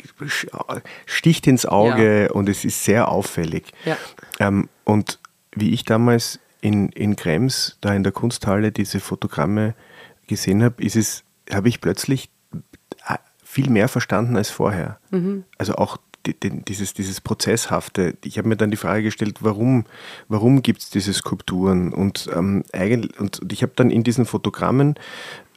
[1.05, 2.31] sticht ins Auge ja.
[2.31, 3.71] und es ist sehr auffällig.
[3.85, 3.97] Ja.
[4.39, 5.19] Ähm, und
[5.55, 9.75] wie ich damals in, in Krems, da in der Kunsthalle, diese Fotogramme
[10.27, 12.29] gesehen habe, ist es, habe ich plötzlich
[13.07, 14.99] äh, viel mehr verstanden als vorher.
[15.11, 15.45] Mhm.
[15.57, 15.97] Also auch
[16.33, 18.17] dieses, dieses Prozesshafte.
[18.23, 19.85] Ich habe mir dann die Frage gestellt, warum,
[20.27, 21.93] warum gibt es diese Skulpturen?
[21.93, 24.95] Und, ähm, eigentlich, und ich habe dann in diesen Fotogrammen,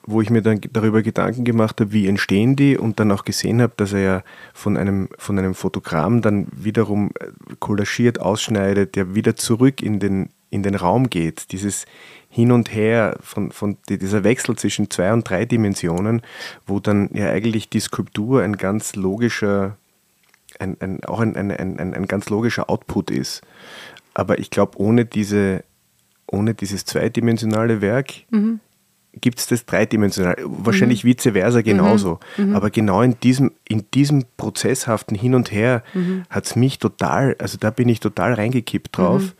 [0.07, 3.61] wo ich mir dann darüber Gedanken gemacht habe, wie entstehen die und dann auch gesehen
[3.61, 4.23] habe, dass er ja
[4.55, 7.27] von einem, von einem Fotogramm dann wiederum äh,
[7.59, 11.53] kollagiert ausschneidet, der wieder zurück in den, in den Raum geht.
[11.53, 11.85] Dieses
[12.29, 16.23] Hin und Her, von, von dieser Wechsel zwischen zwei und drei Dimensionen,
[16.67, 19.77] wo dann ja eigentlich die Skulptur ein ganz logischer
[20.61, 23.43] ein, ein, auch ein, ein, ein, ein ganz logischer Output ist.
[24.15, 25.65] Aber ich glaube, ohne, diese,
[26.27, 28.61] ohne dieses zweidimensionale Werk mhm.
[29.21, 30.43] gibt es das dreidimensionale.
[30.45, 31.09] Wahrscheinlich mhm.
[31.09, 32.21] vice versa genauso.
[32.37, 32.51] Mhm.
[32.51, 32.57] mhm.
[32.57, 36.25] Aber genau in diesem, in diesem prozesshaften Hin und Her mhm.
[36.29, 39.35] hat es mich total, also da bin ich total reingekippt drauf.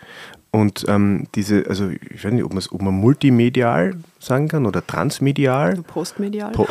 [0.53, 5.77] Und ähm, diese, also ich weiß nicht, ob, ob man multimedial sagen kann oder transmedial.
[5.83, 6.51] Postmedial.
[6.51, 6.67] Po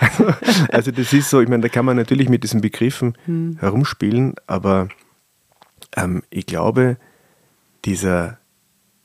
[0.00, 0.34] also,
[0.72, 3.58] also, das ist so, ich meine, da kann man natürlich mit diesen Begriffen hm.
[3.60, 4.88] herumspielen, aber
[5.96, 6.96] ähm, ich glaube,
[7.84, 8.38] dieser,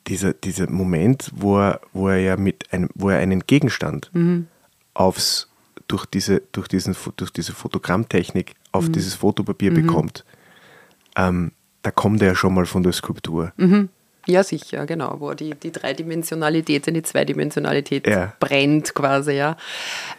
[0.07, 4.47] dieser, dieser Moment, wo er, wo er ja mit einem, wo er einen Gegenstand mhm.
[4.95, 5.47] aufs,
[5.87, 8.93] durch diese, durch diesen, durch diese Fotogrammtechnik auf mhm.
[8.93, 9.75] dieses Fotopapier mhm.
[9.75, 10.25] bekommt,
[11.15, 11.51] ähm,
[11.83, 13.51] da kommt er ja schon mal von der Skulptur.
[13.57, 13.89] Mhm.
[14.27, 18.33] Ja, sicher, genau, wo die, die Dreidimensionalität in die Zweidimensionalität ja.
[18.39, 19.57] brennt quasi, ja.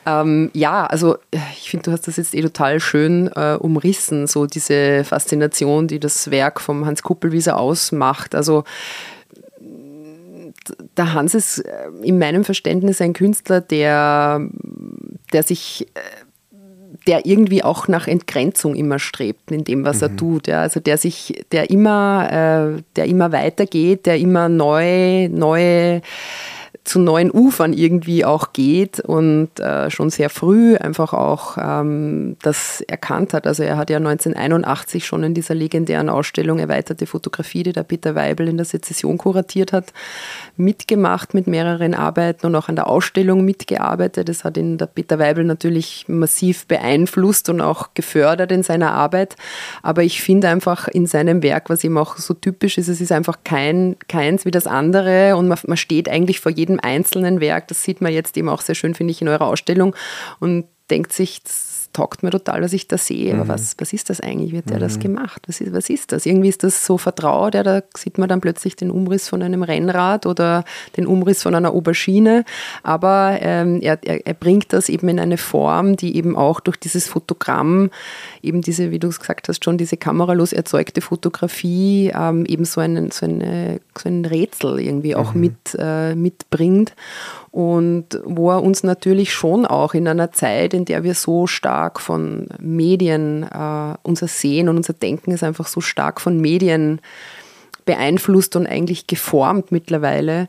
[0.05, 1.19] Ähm, ja, also
[1.53, 6.01] ich finde, du hast das jetzt eh total schön äh, umrissen, so diese Faszination, die
[6.01, 8.35] das Werk vom Hans Kuppelwieser ausmacht.
[8.35, 8.65] Also
[10.97, 14.49] der Hans ist äh, in meinem Verständnis ein Künstler, der,
[15.33, 16.01] der sich äh,
[17.07, 20.03] der irgendwie auch nach Entgrenzung immer strebt in dem, was mhm.
[20.03, 20.47] er tut.
[20.47, 20.61] Ja.
[20.63, 26.03] Also der sich, der immer, äh, der immer weitergeht, der immer neu, neue
[26.85, 32.81] zu neuen Ufern irgendwie auch geht und äh, schon sehr früh einfach auch ähm, das
[32.81, 33.47] erkannt hat.
[33.47, 38.17] Also er hat ja 1981 schon in dieser legendären Ausstellung Erweiterte Fotografie, die der Peter
[38.17, 39.93] Weibel in der Sezession kuratiert hat,
[40.57, 44.29] mitgemacht mit mehreren Arbeiten und auch an der Ausstellung mitgearbeitet.
[44.29, 49.37] Das hat ihn der Peter Weibel natürlich massiv beeinflusst und auch gefördert in seiner Arbeit.
[49.83, 53.13] Aber ich finde einfach in seinem Werk, was ihm auch so typisch ist, es ist
[53.13, 57.41] einfach kein, keins wie das andere und man, man steht eigentlich vor jedem jedem einzelnen
[57.41, 57.69] Werk.
[57.69, 59.95] Das sieht man jetzt eben auch sehr schön, finde ich, in eurer Ausstellung
[60.41, 63.35] und denkt sich, das taugt mir total, was ich da sehe.
[63.35, 63.49] Aber mhm.
[63.49, 64.53] was, was ist das eigentlich?
[64.53, 64.81] Wie hat der mhm.
[64.81, 65.43] das gemacht?
[65.47, 66.27] Was ist, was ist das?
[66.27, 69.63] Irgendwie ist das so vertraut, ja, da sieht man dann plötzlich den Umriss von einem
[69.63, 70.65] Rennrad oder
[70.97, 72.45] den Umriss von einer Aubergine.
[72.83, 76.77] Aber ähm, er, er, er, bringt das eben in eine Form, die eben auch durch
[76.77, 77.91] dieses Fotogramm,
[78.43, 82.81] eben diese, wie du es gesagt hast, schon diese kameralos erzeugte Fotografie, ähm, eben so,
[82.81, 85.41] einen, so, eine, so ein Rätsel irgendwie auch mhm.
[85.41, 86.95] mit, äh, mitbringt
[87.53, 91.82] und wo er uns natürlich schon auch in einer Zeit, in der wir so stark
[91.91, 97.01] von Medien, äh, unser Sehen und unser Denken ist einfach so stark von Medien
[97.85, 100.49] beeinflusst und eigentlich geformt mittlerweile,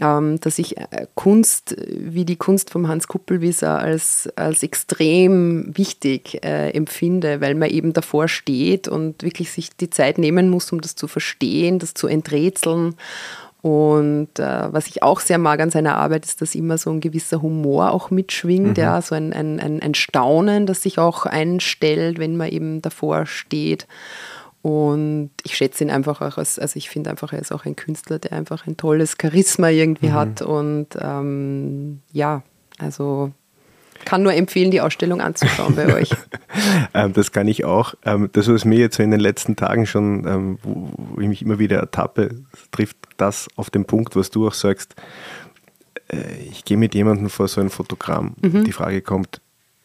[0.00, 6.42] ähm, dass ich äh, Kunst wie die Kunst vom Hans Kuppelwieser als, als extrem wichtig
[6.44, 10.80] äh, empfinde, weil man eben davor steht und wirklich sich die Zeit nehmen muss, um
[10.80, 12.96] das zu verstehen, das zu enträtseln
[13.64, 17.00] und äh, was ich auch sehr mag an seiner Arbeit, ist, dass immer so ein
[17.00, 18.82] gewisser Humor auch mitschwingt, mhm.
[18.82, 23.24] ja, so ein, ein, ein, ein Staunen, das sich auch einstellt, wenn man eben davor
[23.24, 23.86] steht.
[24.60, 27.74] Und ich schätze ihn einfach auch als, also ich finde einfach, er ist auch ein
[27.74, 30.12] Künstler, der einfach ein tolles Charisma irgendwie mhm.
[30.12, 30.42] hat.
[30.42, 32.42] Und ähm, ja,
[32.78, 33.32] also
[34.04, 36.10] kann nur empfehlen, die Ausstellung anzuschauen bei euch.
[36.94, 37.94] Ähm, das kann ich auch.
[38.04, 41.42] Ähm, das, was mir jetzt so in den letzten Tagen schon, ähm, wo ich mich
[41.42, 42.36] immer wieder ertappe,
[42.70, 44.94] trifft das auf den Punkt, was du auch sagst.
[46.08, 48.36] Äh, ich gehe mit jemandem vor so ein Fotogramm.
[48.40, 48.62] Mhm.
[48.64, 49.40] Die Frage kommt,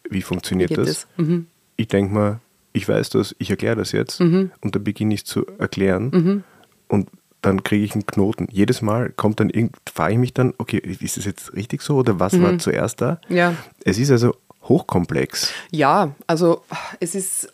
[0.09, 0.87] wie funktioniert wie das?
[0.87, 1.07] das?
[1.17, 1.47] Mhm.
[1.75, 2.39] Ich denke mal,
[2.73, 4.51] ich weiß das, ich erkläre das jetzt mhm.
[4.61, 6.11] und dann beginne ich zu erklären.
[6.11, 6.43] Mhm.
[6.87, 7.09] Und
[7.41, 8.47] dann kriege ich einen Knoten.
[8.51, 11.97] Jedes Mal kommt dann irgend, frage ich mich dann, okay, ist das jetzt richtig so
[11.97, 12.43] oder was mhm.
[12.43, 13.19] war zuerst da?
[13.29, 13.55] Ja.
[13.83, 15.51] Es ist also hochkomplex.
[15.71, 16.63] Ja, also
[16.99, 17.51] es ist,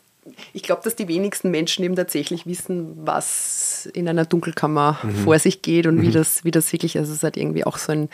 [0.53, 5.15] ich glaube, dass die wenigsten Menschen eben tatsächlich wissen, was in einer Dunkelkammer mhm.
[5.17, 6.01] vor sich geht und mhm.
[6.01, 8.09] wie, das, wie das wirklich, also es hat irgendwie auch so ein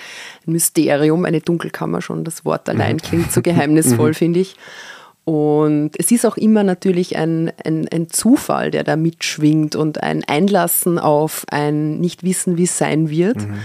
[0.46, 3.02] Mysterium, eine Dunkelkammer schon, das Wort allein mhm.
[3.02, 4.16] klingt so geheimnisvoll, mhm.
[4.16, 4.56] finde ich.
[5.32, 10.26] Und es ist auch immer natürlich ein, ein, ein, Zufall, der da mitschwingt und ein
[10.26, 13.38] Einlassen auf ein Nichtwissen, wie es sein wird.
[13.38, 13.60] Mhm.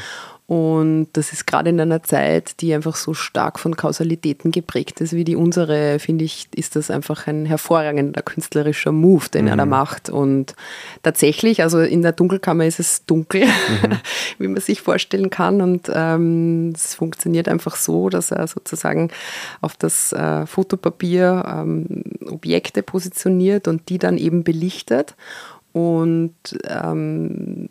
[0.48, 5.12] Und das ist gerade in einer Zeit, die einfach so stark von Kausalitäten geprägt ist
[5.12, 9.50] wie die unsere, finde ich, ist das einfach ein hervorragender künstlerischer Move, den mhm.
[9.50, 9.70] er da mhm.
[9.70, 10.08] macht.
[10.08, 10.54] Und
[11.02, 13.98] tatsächlich, also in der Dunkelkammer ist es dunkel, mhm.
[14.38, 15.60] wie man sich vorstellen kann.
[15.60, 19.10] Und ähm, es funktioniert einfach so, dass er sozusagen
[19.60, 25.16] auf das äh, Fotopapier ähm, Objekte positioniert und die dann eben belichtet.
[25.72, 26.34] Und
[26.68, 27.68] ähm,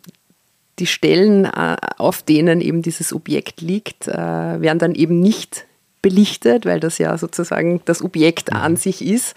[0.78, 5.66] die Stellen, äh, auf denen eben dieses Objekt liegt, äh, werden dann eben nicht
[6.02, 8.76] belichtet, weil das ja sozusagen das Objekt an mhm.
[8.76, 9.34] sich ist.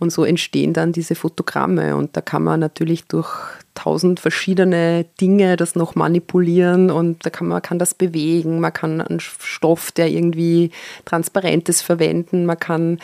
[0.00, 1.94] Und so entstehen dann diese Fotogramme.
[1.94, 3.28] Und da kann man natürlich durch
[3.74, 8.60] tausend verschiedene Dinge das noch manipulieren und da kann man kann das bewegen.
[8.60, 10.70] Man kann einen Stoff, der irgendwie
[11.04, 12.46] transparentes verwenden.
[12.46, 12.98] Man kann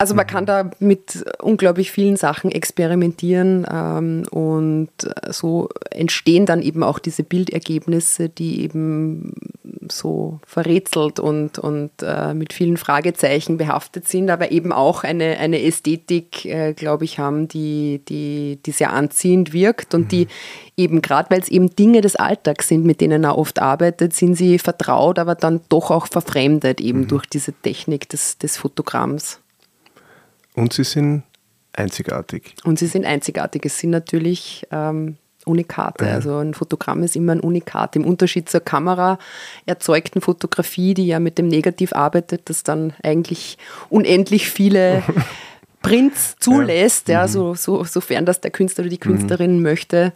[0.00, 4.90] also man kann da mit unglaublich vielen Sachen experimentieren ähm, und
[5.28, 9.32] so entstehen dann eben auch diese Bildergebnisse, die eben
[9.90, 15.64] so verrätselt und, und äh, mit vielen Fragezeichen behaftet sind, aber eben auch eine, eine
[15.64, 20.08] Ästhetik, äh, glaube ich, haben, die, die, die sehr anziehend wirkt und mhm.
[20.08, 20.28] die
[20.76, 24.36] eben gerade, weil es eben Dinge des Alltags sind, mit denen er oft arbeitet, sind
[24.36, 27.08] sie vertraut, aber dann doch auch verfremdet eben mhm.
[27.08, 29.40] durch diese Technik des, des Fotogramms.
[30.58, 31.22] Und sie sind
[31.72, 32.54] einzigartig.
[32.64, 33.64] Und sie sind einzigartig.
[33.64, 36.04] Es sind natürlich ähm, Unikate.
[36.04, 36.12] Ja.
[36.12, 37.96] Also ein Fotogramm ist immer ein Unikat.
[37.96, 39.18] Im Unterschied zur Kamera
[39.66, 45.02] erzeugten Fotografie, die ja mit dem Negativ arbeitet, das dann eigentlich unendlich viele
[45.82, 47.20] Prints zulässt, ja.
[47.20, 47.30] ja mhm.
[47.30, 49.62] so, so, sofern das der Künstler oder die Künstlerin mhm.
[49.62, 50.12] möchte,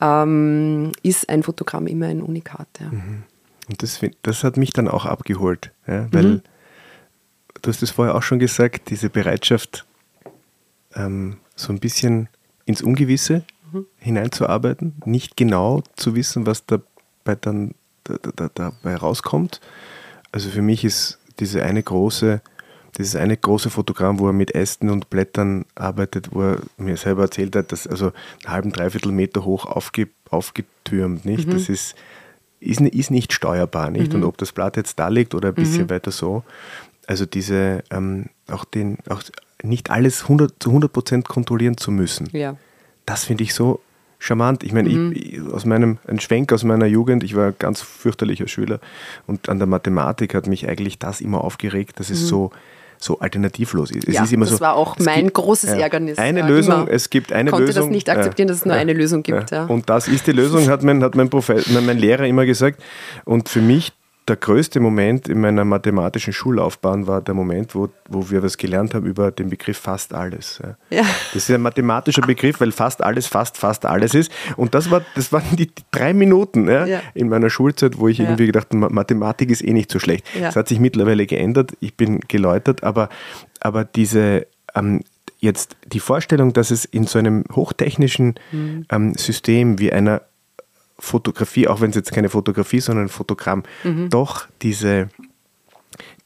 [0.00, 2.68] ähm, ist ein Fotogramm immer ein Unikat.
[2.80, 2.88] Ja.
[2.88, 3.24] Mhm.
[3.68, 6.42] Und das, das hat mich dann auch abgeholt, ja, weil mhm
[7.64, 9.86] du hast es vorher auch schon gesagt, diese Bereitschaft,
[10.94, 12.28] ähm, so ein bisschen
[12.66, 13.86] ins Ungewisse mhm.
[13.98, 19.60] hineinzuarbeiten, nicht genau zu wissen, was dabei dann da, da, dabei rauskommt.
[20.30, 22.42] Also für mich ist diese eine große,
[22.98, 27.22] dieses eine große Fotogramm, wo er mit Ästen und Blättern arbeitet, wo er mir selber
[27.22, 28.12] erzählt hat, dass also
[28.44, 31.48] einen halben, dreiviertel Meter hoch aufge, aufgetürmt, nicht?
[31.48, 31.52] Mhm.
[31.52, 31.94] Das ist,
[32.60, 34.12] ist, ist, nicht steuerbar, nicht?
[34.12, 34.20] Mhm.
[34.20, 35.90] Und ob das Blatt jetzt da liegt oder ein bisschen mhm.
[35.90, 36.44] weiter so,
[37.06, 39.22] also diese, ähm, auch den, auch
[39.62, 42.28] nicht alles 100, zu 100 Prozent kontrollieren zu müssen.
[42.32, 42.56] Ja.
[43.06, 43.80] Das finde ich so
[44.18, 44.62] charmant.
[44.62, 45.12] Ich meine, mhm.
[45.14, 48.80] ich, aus meinem, ein Schwenk aus meiner Jugend, ich war ein ganz fürchterlicher Schüler
[49.26, 52.26] und an der Mathematik hat mich eigentlich das immer aufgeregt, dass es mhm.
[52.26, 52.50] so,
[52.98, 54.08] so alternativlos ist.
[54.08, 56.18] Es ja, ist immer das so, war auch mein gibt, großes Ärgernis.
[56.18, 56.90] Eine ja, Lösung, immer.
[56.90, 57.82] es gibt eine konnte Lösung.
[57.82, 59.52] konnte das nicht akzeptieren, dass es nur eine Lösung gibt.
[59.52, 62.82] Und das ist die Lösung, hat mein, hat mein, Professor, mein Lehrer immer gesagt.
[63.24, 63.92] Und für mich
[64.26, 68.94] der größte Moment in meiner mathematischen Schullaufbahn war der Moment, wo, wo wir was gelernt
[68.94, 70.62] haben über den Begriff fast alles.
[70.90, 71.04] Ja.
[71.34, 74.32] Das ist ein mathematischer Begriff, weil fast alles fast fast alles ist.
[74.56, 77.02] Und das, war, das waren die, drei Minuten ja, ja.
[77.12, 80.26] in meiner Schulzeit, wo ich irgendwie gedacht habe, Mathematik ist eh nicht so schlecht.
[80.40, 81.72] Das hat sich mittlerweile geändert.
[81.80, 83.10] Ich bin geläutert, aber,
[83.60, 85.02] aber diese ähm,
[85.38, 88.86] jetzt die Vorstellung, dass es in so einem hochtechnischen mhm.
[88.90, 90.22] ähm, System wie einer
[90.98, 94.10] Fotografie, auch wenn es jetzt keine Fotografie, sondern ein Fotogramm, mhm.
[94.10, 95.08] doch diese,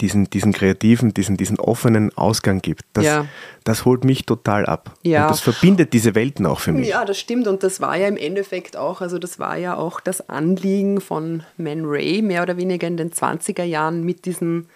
[0.00, 2.82] diesen, diesen kreativen, diesen, diesen offenen Ausgang gibt.
[2.92, 3.26] Das, ja.
[3.64, 4.94] das holt mich total ab.
[5.02, 5.24] Ja.
[5.24, 6.88] Und das verbindet diese Welten auch für mich.
[6.88, 7.48] Ja, das stimmt.
[7.48, 11.42] Und das war ja im Endeffekt auch, also das war ja auch das Anliegen von
[11.56, 14.68] Man Ray, mehr oder weniger in den 20er Jahren mit diesen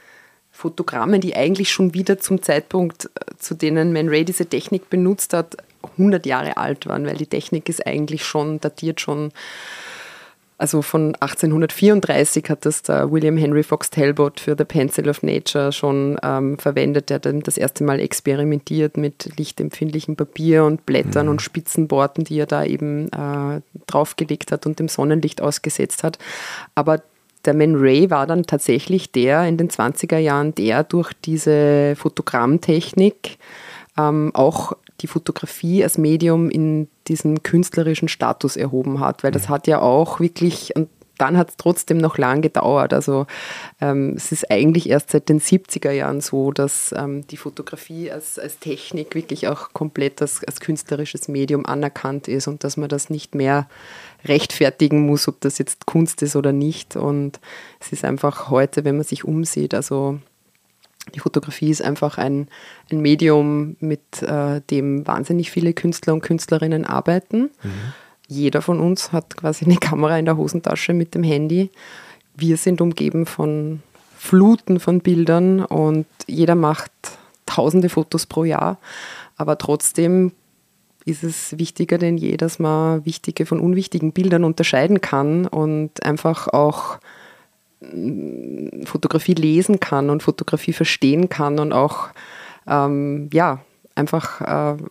[0.51, 5.33] Fotogrammen, die eigentlich schon wieder zum Zeitpunkt, äh, zu denen Man Ray diese Technik benutzt
[5.33, 5.57] hat,
[5.99, 9.33] 100 Jahre alt waren, weil die Technik ist eigentlich schon, datiert schon
[10.63, 15.73] also von 1834 hat das der William Henry Fox Talbot für The Pencil of Nature
[15.73, 17.11] schon ähm, verwendet.
[17.11, 21.33] Der hat dann das erste Mal experimentiert mit lichtempfindlichem Papier und Blättern mhm.
[21.33, 26.19] und Spitzenborten, die er da eben äh, draufgelegt hat und dem Sonnenlicht ausgesetzt hat.
[26.77, 27.03] Aber
[27.45, 33.39] der Man Ray war dann tatsächlich der in den 20er Jahren, der durch diese Fotogrammtechnik
[33.99, 39.55] ähm, auch die Fotografie als Medium in diesen künstlerischen Status erhoben hat, weil das mhm.
[39.55, 40.89] hat ja auch wirklich, und
[41.19, 42.93] dann hat es trotzdem noch lang gedauert.
[42.93, 43.27] Also
[43.81, 48.39] ähm, es ist eigentlich erst seit den 70er Jahren so, dass ähm, die Fotografie als,
[48.39, 53.09] als Technik wirklich auch komplett als, als künstlerisches Medium anerkannt ist und dass man das
[53.09, 53.69] nicht mehr
[54.25, 56.97] rechtfertigen muss, ob das jetzt Kunst ist oder nicht.
[56.97, 57.39] Und
[57.79, 60.19] es ist einfach heute, wenn man sich umsieht, also
[61.15, 62.49] die Fotografie ist einfach ein,
[62.91, 67.51] ein Medium, mit äh, dem wahnsinnig viele Künstler und Künstlerinnen arbeiten.
[67.63, 67.93] Mhm.
[68.29, 71.71] Jeder von uns hat quasi eine Kamera in der Hosentasche mit dem Handy.
[72.37, 73.83] Wir sind umgeben von
[74.17, 76.93] Fluten von Bildern und jeder macht
[77.47, 78.79] tausende Fotos pro Jahr.
[79.37, 80.33] Aber trotzdem
[81.05, 86.49] ist es wichtiger denn je, dass man wichtige von unwichtigen Bildern unterscheiden kann und einfach
[86.49, 86.99] auch
[88.85, 92.09] Fotografie lesen kann und Fotografie verstehen kann und auch
[92.67, 93.61] ähm, ja
[93.95, 94.83] einfach äh,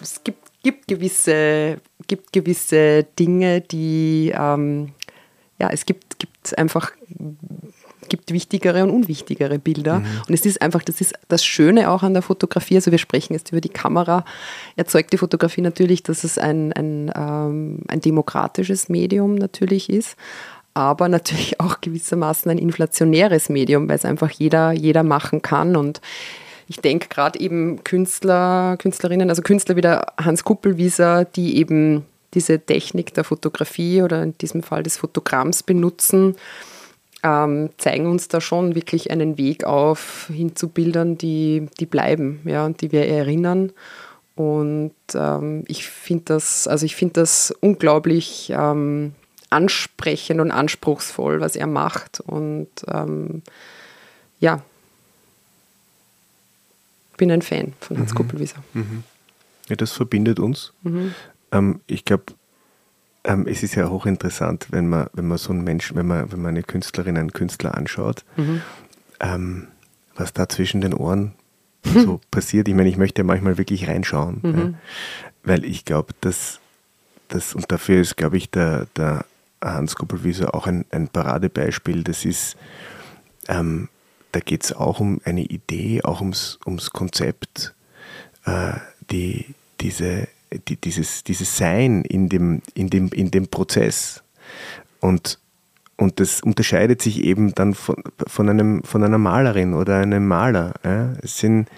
[0.00, 4.92] es gibt, gibt, gewisse, gibt gewisse Dinge, die ähm,
[5.58, 6.92] ja es gibt, gibt einfach
[8.08, 10.00] gibt wichtigere und unwichtigere Bilder.
[10.00, 10.06] Mhm.
[10.26, 12.74] Und es ist einfach, das ist das Schöne auch an der Fotografie.
[12.74, 14.24] Also wir sprechen jetzt über die Kamera.
[14.74, 20.16] Erzeugt die Fotografie natürlich, dass es ein, ein, ähm, ein demokratisches Medium natürlich ist
[20.80, 25.76] aber natürlich auch gewissermaßen ein inflationäres Medium, weil es einfach jeder, jeder machen kann.
[25.76, 26.00] Und
[26.68, 32.60] ich denke gerade eben Künstler, Künstlerinnen, also Künstler wie der Hans Kuppelwieser, die eben diese
[32.60, 36.36] Technik der Fotografie oder in diesem Fall des Fotogramms benutzen,
[37.22, 42.40] ähm, zeigen uns da schon wirklich einen Weg auf hin zu Bildern, die, die bleiben,
[42.44, 43.72] ja, und die wir erinnern.
[44.36, 49.12] Und ähm, ich finde das, also ich finde das unglaublich ähm,
[49.50, 52.20] ansprechend und anspruchsvoll, was er macht.
[52.20, 53.42] Und ähm,
[54.38, 54.62] ja,
[57.16, 58.16] bin ein Fan von Hans mhm.
[58.16, 58.62] Kuppelwieser.
[58.72, 59.02] Mhm.
[59.68, 60.72] Ja, das verbindet uns.
[60.82, 61.14] Mhm.
[61.52, 62.24] Ähm, ich glaube,
[63.24, 66.40] ähm, es ist ja hochinteressant, wenn man, wenn man so einen Menschen, wenn man, wenn
[66.40, 68.62] man eine Künstlerin, einen Künstler anschaut, mhm.
[69.20, 69.68] ähm,
[70.14, 71.34] was da zwischen den Ohren
[71.84, 72.68] so passiert.
[72.68, 74.58] Ich meine, ich möchte ja manchmal wirklich reinschauen, mhm.
[74.58, 74.72] ja,
[75.42, 76.60] weil ich glaube, dass
[77.28, 79.24] das, und dafür ist, glaube ich, der, der
[79.62, 82.02] Hans Kuppelwieser auch ein, ein Paradebeispiel.
[82.04, 82.56] Das ist,
[83.48, 83.88] ähm,
[84.32, 87.74] da geht es auch um eine Idee, auch ums, ums Konzept,
[88.46, 88.72] äh,
[89.10, 90.28] die, diese
[90.68, 94.22] die, dieses, dieses Sein in dem, in dem, in dem Prozess.
[95.00, 95.38] Und,
[95.96, 97.96] und das unterscheidet sich eben dann von,
[98.26, 100.74] von, einem, von einer Malerin oder einem Maler.
[100.84, 101.12] Ja.
[101.22, 101.68] Es, sind,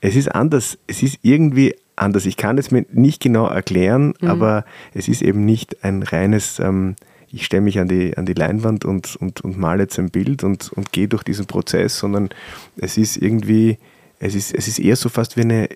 [0.00, 2.26] es ist anders, es ist irgendwie anders.
[2.26, 4.28] Ich kann es mir nicht genau erklären, mhm.
[4.28, 4.64] aber
[4.94, 6.96] es ist eben nicht ein reines, ähm,
[7.34, 10.44] ich stelle mich an die, an die Leinwand und, und, und male jetzt ein Bild
[10.44, 12.30] und, und gehe durch diesen Prozess, sondern
[12.76, 13.78] es ist irgendwie,
[14.20, 15.68] es ist, es ist eher so fast wie eine,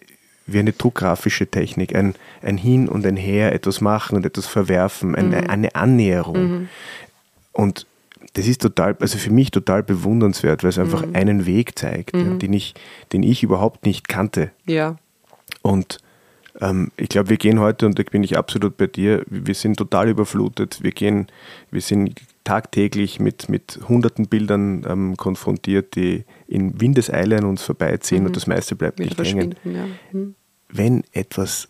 [0.46, 5.16] wie eine druckgrafische Technik, ein, ein Hin und ein Her, etwas machen und etwas verwerfen,
[5.16, 5.50] eine, mhm.
[5.50, 6.50] eine Annäherung.
[6.50, 6.68] Mhm.
[7.52, 7.86] Und
[8.34, 11.16] das ist total, also für mich total bewundernswert, weil es einfach mhm.
[11.16, 12.38] einen Weg zeigt, mhm.
[12.38, 12.74] den, ich,
[13.12, 14.52] den ich überhaupt nicht kannte.
[14.64, 14.96] Ja.
[15.62, 15.98] Und
[16.96, 20.09] ich glaube, wir gehen heute, und da bin ich absolut bei dir, wir sind total
[20.09, 20.82] überflutet.
[20.82, 21.28] Wir gehen,
[21.70, 28.22] wir sind tagtäglich mit, mit hunderten Bildern ähm, konfrontiert, die in Windeseile an uns vorbeiziehen
[28.22, 28.28] mhm.
[28.28, 29.55] und das meiste bleibt nicht hängen.
[29.64, 29.84] Ja.
[30.12, 30.34] Mhm.
[30.70, 31.68] Wenn etwas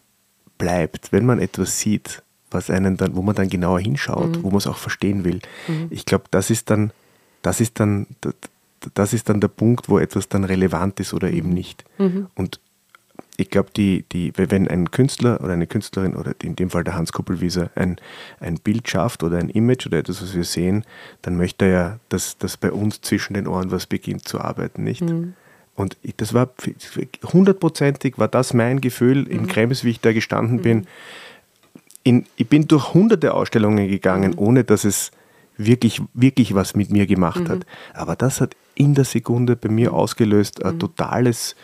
[0.57, 4.43] bleibt, wenn man etwas sieht, was einen dann, wo man dann genauer hinschaut, mhm.
[4.45, 5.89] wo man es auch verstehen will, mhm.
[5.91, 6.93] ich glaube, das ist dann,
[7.43, 8.07] das ist dann,
[8.95, 11.55] das ist dann der Punkt, wo etwas dann relevant ist oder eben mhm.
[11.55, 11.85] nicht.
[11.99, 12.29] Mhm.
[12.37, 12.61] Und
[13.41, 16.97] ich glaube, die, die, wenn ein Künstler oder eine Künstlerin oder in dem Fall der
[16.97, 17.97] Hans Kuppelwieser ein,
[18.41, 20.85] ein Bild schafft oder ein Image oder etwas, was wir sehen,
[21.23, 24.83] dann möchte er ja, dass, dass bei uns zwischen den Ohren was beginnt zu arbeiten,
[24.83, 25.03] nicht?
[25.03, 25.35] Mhm.
[25.77, 26.51] Und das war
[27.33, 29.31] hundertprozentig, war das mein Gefühl mhm.
[29.31, 30.63] in Krems, wie ich da gestanden mhm.
[30.63, 30.87] bin.
[32.03, 34.39] In, ich bin durch hunderte Ausstellungen gegangen, mhm.
[34.39, 35.13] ohne dass es
[35.57, 37.49] wirklich, wirklich was mit mir gemacht mhm.
[37.51, 37.67] hat.
[37.95, 40.81] Aber das hat in der Sekunde bei mir ausgelöst ein mhm.
[40.81, 41.55] totales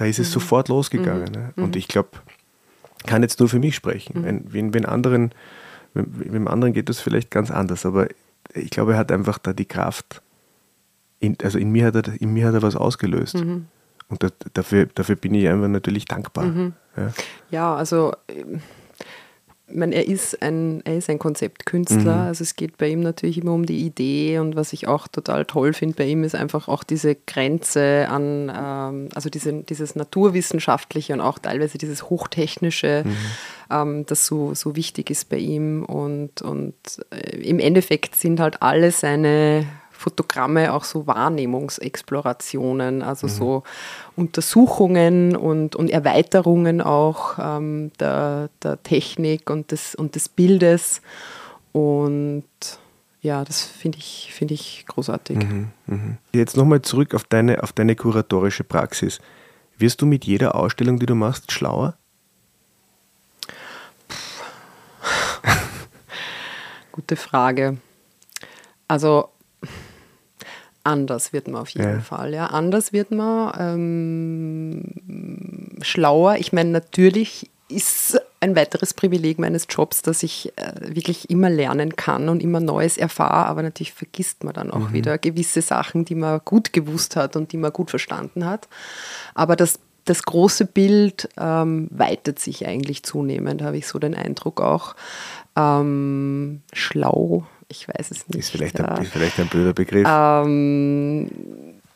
[0.00, 0.32] da ist es mhm.
[0.32, 1.26] sofort losgegangen.
[1.26, 1.32] Mhm.
[1.32, 1.52] Ne?
[1.56, 1.78] Und mhm.
[1.78, 2.08] ich glaube,
[3.06, 4.24] kann jetzt nur für mich sprechen.
[4.24, 5.32] Wenn, wenn, wenn anderen,
[5.92, 8.08] wenn, wenn anderen geht das vielleicht ganz anders, aber
[8.54, 10.22] ich glaube, er hat einfach da die Kraft,
[11.18, 13.44] in, also in mir hat er, in mir hat er was ausgelöst.
[13.44, 13.66] Mhm.
[14.08, 16.46] Und das, dafür, dafür bin ich einfach natürlich dankbar.
[16.46, 16.72] Mhm.
[16.96, 17.12] Ja.
[17.50, 17.74] ja.
[17.74, 18.14] also
[19.70, 22.16] ähm, meine, er ist ein, er ist ein Konzeptkünstler.
[22.16, 22.26] Mhm.
[22.28, 25.44] Also es geht bei ihm natürlich immer um die Idee und was ich auch total
[25.44, 31.12] toll finde bei ihm ist einfach auch diese Grenze an, ähm, also diese, dieses naturwissenschaftliche
[31.12, 33.16] und auch teilweise dieses hochtechnische, mhm.
[33.70, 35.84] ähm, das so, so wichtig ist bei ihm.
[35.84, 36.74] Und, und
[37.10, 39.66] äh, im Endeffekt sind halt alle seine
[40.00, 43.30] Fotogramme auch so Wahrnehmungsexplorationen, also mhm.
[43.30, 43.62] so
[44.16, 51.02] Untersuchungen und, und Erweiterungen auch ähm, der, der Technik und des, und des Bildes.
[51.72, 52.44] Und
[53.20, 55.36] ja, das finde ich, find ich großartig.
[55.36, 56.16] Mhm, mh.
[56.32, 59.20] Jetzt nochmal zurück auf deine, auf deine kuratorische Praxis.
[59.76, 61.98] Wirst du mit jeder Ausstellung, die du machst, schlauer?
[66.92, 67.76] Gute Frage.
[68.88, 69.28] Also
[70.90, 72.00] anders wird man auf jeden ja.
[72.00, 72.34] Fall.
[72.34, 74.84] Ja, anders wird man ähm,
[75.82, 76.36] schlauer.
[76.36, 81.94] Ich meine, natürlich ist ein weiteres Privileg meines Jobs, dass ich äh, wirklich immer lernen
[81.94, 84.92] kann und immer Neues erfahre, aber natürlich vergisst man dann auch mhm.
[84.92, 88.68] wieder gewisse Sachen, die man gut gewusst hat und die man gut verstanden hat.
[89.34, 94.60] Aber das das große Bild ähm, weitet sich eigentlich zunehmend, habe ich so den Eindruck
[94.60, 94.96] auch.
[95.56, 98.38] Ähm, schlau, ich weiß es nicht.
[98.38, 98.86] Ist vielleicht, ja.
[98.86, 100.06] ein, ist vielleicht ein blöder Begriff.
[100.06, 101.30] Ähm,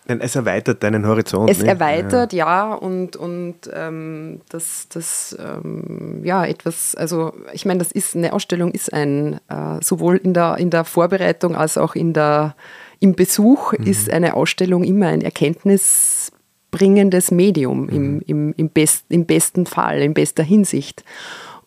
[0.06, 1.48] es erweitert deinen Horizont.
[1.50, 1.68] Es ne?
[1.68, 7.90] erweitert, ja, ja und, und ähm, das, das ähm, ja, etwas, also ich meine, das
[7.90, 12.12] ist eine Ausstellung, ist ein, äh, sowohl in der, in der Vorbereitung als auch in
[12.12, 12.54] der,
[13.00, 13.86] im Besuch mhm.
[13.86, 17.90] ist eine Ausstellung immer ein erkenntnisbringendes Medium mhm.
[17.90, 21.02] im, im, im, best, im besten Fall, in bester Hinsicht.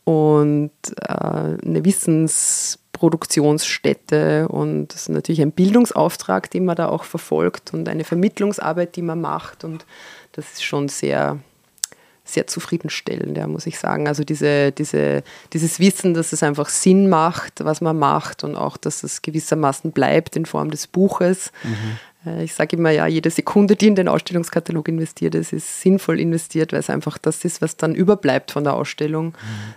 [0.04, 0.70] Und
[1.02, 7.74] äh, eine Wissens- Produktionsstätte und das ist natürlich ein Bildungsauftrag, den man da auch verfolgt
[7.74, 9.86] und eine Vermittlungsarbeit, die man macht und
[10.34, 11.40] das ist schon sehr,
[12.24, 14.08] sehr zufriedenstellend, ja, muss ich sagen.
[14.08, 15.24] Also diese, diese,
[15.54, 19.92] dieses Wissen, dass es einfach Sinn macht, was man macht und auch, dass es gewissermaßen
[19.92, 21.98] bleibt in Form des Buches, mhm.
[22.28, 26.20] Äh, ich sage immer, ja, jede Sekunde, die in den Ausstellungskatalog investiert ist, ist sinnvoll
[26.20, 29.28] investiert, weil es einfach das ist, was dann überbleibt von der Ausstellung.
[29.28, 29.34] Mhm.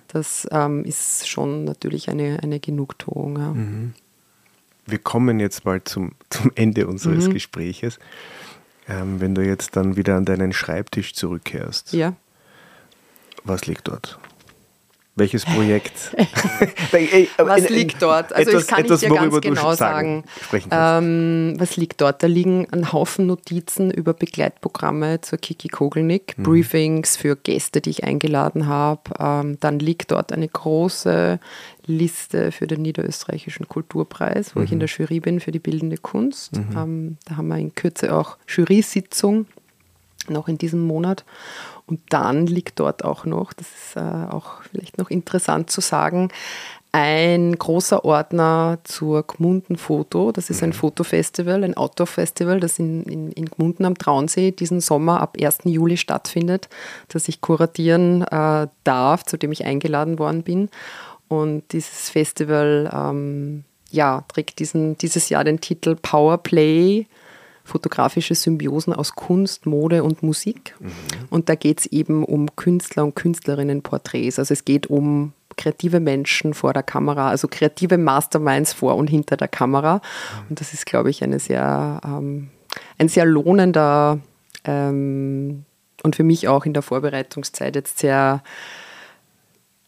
[0.09, 3.39] Das ähm, ist schon natürlich eine, eine Genugtuung.
[3.39, 3.53] Ja.
[3.53, 3.95] Mhm.
[4.87, 7.35] Wir kommen jetzt bald zum, zum Ende unseres mhm.
[7.35, 7.99] Gespräches.
[8.89, 12.15] Ähm, wenn du jetzt dann wieder an deinen Schreibtisch zurückkehrst, ja.
[13.45, 14.19] was liegt dort?
[15.17, 16.15] Welches Projekt?
[17.37, 18.33] was liegt dort?
[18.33, 20.25] Also etwas, ich kann etwas, dir ganz genau sagen.
[20.71, 22.23] Ähm, was liegt dort?
[22.23, 26.45] Da liegen ein Haufen Notizen über Begleitprogramme zur Kiki Kogelnick, mhm.
[26.45, 29.03] Briefings für Gäste, die ich eingeladen habe.
[29.19, 31.41] Ähm, dann liegt dort eine große
[31.87, 34.65] Liste für den Niederösterreichischen Kulturpreis, wo mhm.
[34.65, 34.81] ich in mhm.
[34.81, 36.57] der Jury bin für die bildende Kunst.
[36.57, 36.77] Mhm.
[36.77, 39.47] Ähm, da haben wir in Kürze auch Jury-Sitzung
[40.29, 41.25] noch in diesem Monat.
[41.87, 46.31] Und dann liegt dort auch noch, das ist äh, auch vielleicht noch interessant zu sagen,
[46.93, 50.33] ein großer Ordner zur Gmunden Foto.
[50.33, 50.75] Das ist ein mhm.
[50.75, 55.59] Fotofestival, ein Outdoor-Festival, das in, in, in Gmunden am Traunsee diesen Sommer ab 1.
[55.65, 56.69] Juli stattfindet,
[57.09, 60.69] das ich kuratieren äh, darf, zu dem ich eingeladen worden bin.
[61.29, 67.07] Und dieses Festival ähm, ja, trägt diesen, dieses Jahr den Titel Powerplay
[67.71, 70.75] fotografische Symbiosen aus Kunst, Mode und Musik.
[70.81, 70.91] Mhm.
[71.31, 74.39] Und da geht es eben um Künstler und Künstlerinnen-Porträts.
[74.39, 79.37] Also es geht um kreative Menschen vor der Kamera, also kreative Masterminds vor und hinter
[79.37, 79.97] der Kamera.
[79.97, 80.47] Mhm.
[80.51, 82.51] Und das ist, glaube ich, eine sehr, ähm,
[82.99, 84.19] ein sehr lohnender
[84.65, 85.65] ähm,
[86.03, 88.43] und für mich auch in der Vorbereitungszeit jetzt sehr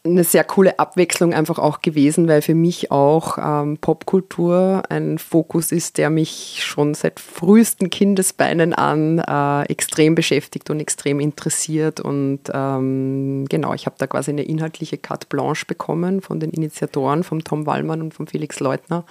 [0.04, 5.70] eine sehr coole Abwechslung einfach auch gewesen, weil für mich auch ähm, Popkultur ein Fokus
[5.70, 12.00] ist, der mich schon seit frühesten Kindesbeinen an äh, extrem beschäftigt und extrem interessiert.
[12.00, 17.22] Und ähm, genau, ich habe da quasi eine inhaltliche Carte Blanche bekommen von den Initiatoren,
[17.22, 19.04] von Tom Wallmann und von Felix Leutner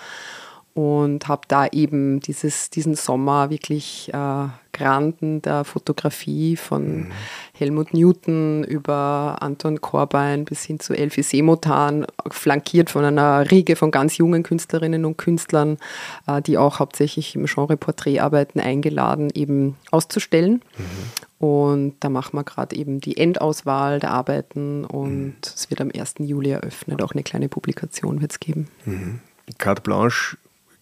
[0.74, 7.11] und habe da eben dieses, diesen Sommer wirklich äh, Granden der Fotografie von mhm.
[7.53, 13.91] Helmut Newton über Anton Korbein bis hin zu Elfie Semotan, flankiert von einer Riege von
[13.91, 15.78] ganz jungen Künstlerinnen und Künstlern,
[16.26, 20.61] äh, die auch hauptsächlich im Genre Porträtarbeiten eingeladen, eben auszustellen.
[20.78, 21.45] Mhm.
[21.45, 25.36] Und da machen wir gerade eben die Endauswahl der Arbeiten und mhm.
[25.43, 26.15] es wird am 1.
[26.19, 27.01] Juli eröffnet.
[27.01, 28.67] Auch eine kleine Publikation wird es geben.
[28.86, 29.19] Mhm.
[29.57, 30.38] Carte Blanche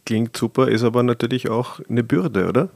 [0.10, 2.70] klingt super, ist aber natürlich auch eine Bürde, oder?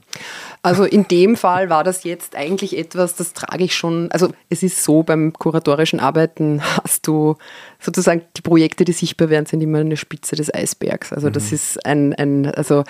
[0.61, 4.11] Also in dem Fall war das jetzt eigentlich etwas, das trage ich schon.
[4.11, 7.37] Also es ist so, beim kuratorischen Arbeiten hast du
[7.79, 11.11] sozusagen die Projekte, die sichtbar werden, sind immer eine Spitze des Eisbergs.
[11.11, 11.55] Also das mhm.
[11.55, 12.83] ist ein, ein, also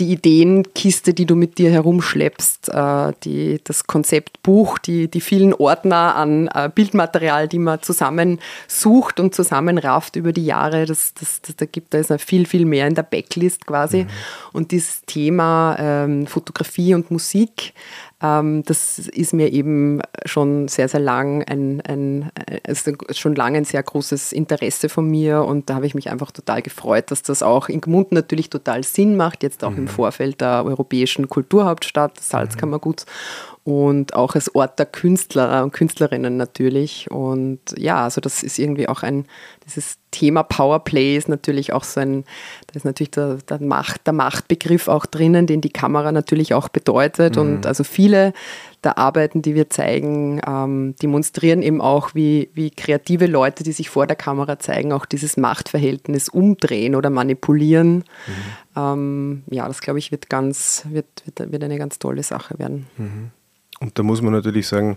[0.00, 6.16] die Ideenkiste, die du mit dir herumschleppst, äh, die, das Konzeptbuch, die, die vielen Ordner
[6.16, 11.66] an äh, Bildmaterial, die man zusammensucht und zusammenrafft über die Jahre, das, das, das, da
[11.66, 14.04] gibt es viel, viel mehr in der Backlist quasi.
[14.04, 14.08] Mhm.
[14.52, 17.74] Und dieses Thema ähm, Fotografie und Musik
[18.22, 22.30] das ist mir eben schon sehr, sehr lang ein, ein,
[22.64, 26.30] also schon lange ein sehr großes Interesse von mir und da habe ich mich einfach
[26.30, 29.78] total gefreut, dass das auch in Gmunden natürlich total Sinn macht, jetzt auch mhm.
[29.78, 33.06] im Vorfeld der europäischen Kulturhauptstadt, Salzkammerguts
[33.64, 37.08] und auch als Ort der Künstler und Künstlerinnen natürlich.
[37.12, 39.26] Und ja, also das ist irgendwie auch ein,
[39.64, 42.24] dieses Thema Powerplay ist natürlich auch so ein,
[42.66, 46.68] da ist natürlich der, der, Macht, der Machtbegriff auch drinnen, den die Kamera natürlich auch
[46.68, 47.36] bedeutet.
[47.36, 47.42] Mhm.
[47.42, 48.32] Und also viele
[48.82, 53.90] der Arbeiten, die wir zeigen, ähm, demonstrieren eben auch, wie, wie kreative Leute, die sich
[53.90, 57.98] vor der Kamera zeigen, auch dieses Machtverhältnis umdrehen oder manipulieren.
[57.98, 58.02] Mhm.
[58.74, 62.88] Ähm, ja, das glaube ich wird ganz, wird, wird, wird eine ganz tolle Sache werden.
[62.98, 63.30] Mhm.
[63.82, 64.96] Und da muss man natürlich sagen,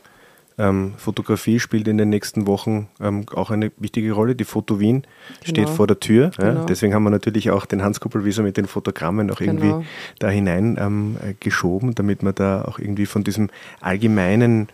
[0.58, 4.36] ähm, Fotografie spielt in den nächsten Wochen ähm, auch eine wichtige Rolle.
[4.36, 5.50] Die Foto Wien genau.
[5.50, 6.32] steht vor der Tür.
[6.38, 6.60] Genau.
[6.60, 9.84] Ja, deswegen haben wir natürlich auch den Hans Kuppelwieser mit den Fotogrammen auch irgendwie genau.
[10.20, 13.50] da hinein ähm, äh, geschoben, damit man da auch irgendwie von diesem
[13.82, 14.70] allgemeinen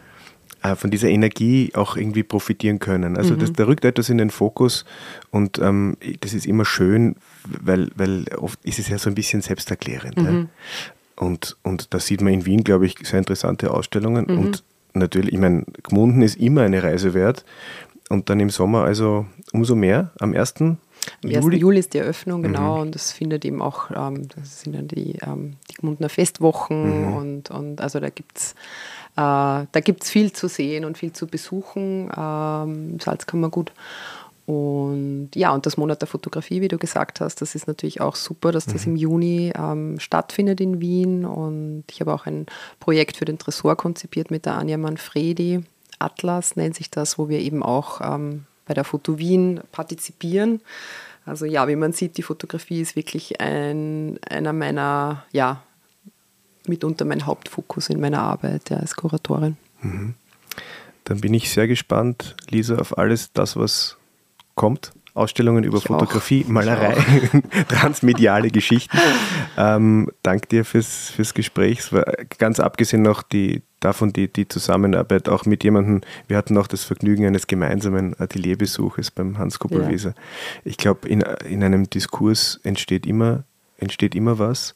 [0.61, 3.17] äh, von dieser Energie auch irgendwie profitieren können.
[3.17, 3.39] Also mhm.
[3.39, 4.85] das, da rückt etwas in den Fokus
[5.31, 7.15] und ähm, das ist immer schön,
[7.47, 10.17] weil, weil oft ist es ja so ein bisschen selbsterklärend.
[10.17, 10.25] Mhm.
[10.25, 10.45] Ja.
[11.21, 14.25] Und, und da sieht man in Wien, glaube ich, sehr interessante Ausstellungen.
[14.27, 14.39] Mhm.
[14.39, 14.63] Und
[14.93, 17.45] natürlich, ich meine, Gmunden ist immer eine Reise wert.
[18.09, 20.55] Und dann im Sommer also umso mehr am 1.
[20.61, 20.77] Am
[21.23, 21.35] 1.
[21.35, 22.81] Juli, Juli ist die Eröffnung, genau, mhm.
[22.81, 27.13] und das findet eben auch, ähm, das sind dann die, ähm, die Gmundner Festwochen mhm.
[27.15, 28.55] und, und also da gibt es
[29.15, 32.09] äh, da gibt's viel zu sehen und viel zu besuchen.
[32.15, 33.73] Ähm, Salzkammergut.
[34.45, 38.15] Und ja, und das Monat der Fotografie, wie du gesagt hast, das ist natürlich auch
[38.15, 38.93] super, dass das mhm.
[38.93, 41.25] im Juni ähm, stattfindet in Wien.
[41.25, 42.47] Und ich habe auch ein
[42.79, 45.63] Projekt für den Tresor konzipiert mit der Anja Manfredi.
[45.99, 50.61] Atlas nennt sich das, wo wir eben auch ähm, bei der Foto Wien partizipieren.
[51.25, 55.61] Also ja, wie man sieht, die Fotografie ist wirklich ein, einer meiner, ja,
[56.67, 59.57] mitunter mein Hauptfokus in meiner Arbeit ja, als Kuratorin.
[59.81, 60.15] Mhm.
[61.03, 63.97] Dann bin ich sehr gespannt, Lisa, auf alles das, was
[64.61, 64.91] kommt.
[65.15, 66.49] Ausstellungen über ich Fotografie, auch.
[66.49, 66.95] Malerei,
[67.67, 68.95] transmediale Geschichten.
[69.57, 71.79] Ähm, dank dir fürs, fürs Gespräch.
[71.79, 72.05] Es war
[72.37, 76.01] ganz abgesehen noch die, davon die, die Zusammenarbeit auch mit jemandem.
[76.27, 80.09] Wir hatten auch das Vergnügen eines gemeinsamen Atelierbesuches beim Hans Kuppelweser.
[80.09, 80.15] Ja.
[80.63, 83.43] Ich glaube, in, in einem Diskurs entsteht immer,
[83.79, 84.75] entsteht immer was.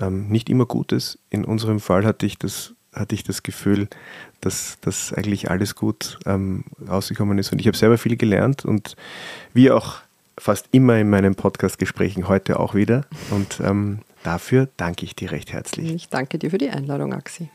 [0.00, 1.18] Ähm, nicht immer Gutes.
[1.28, 3.88] In unserem Fall hatte ich das hatte ich das Gefühl,
[4.40, 7.52] dass das eigentlich alles gut ähm, rausgekommen ist.
[7.52, 8.96] Und ich habe selber viel gelernt und
[9.54, 9.96] wie auch
[10.38, 13.04] fast immer in meinen Podcast-Gesprächen heute auch wieder.
[13.30, 15.92] Und ähm, dafür danke ich dir recht herzlich.
[15.92, 17.50] Ich danke dir für die Einladung, Axi.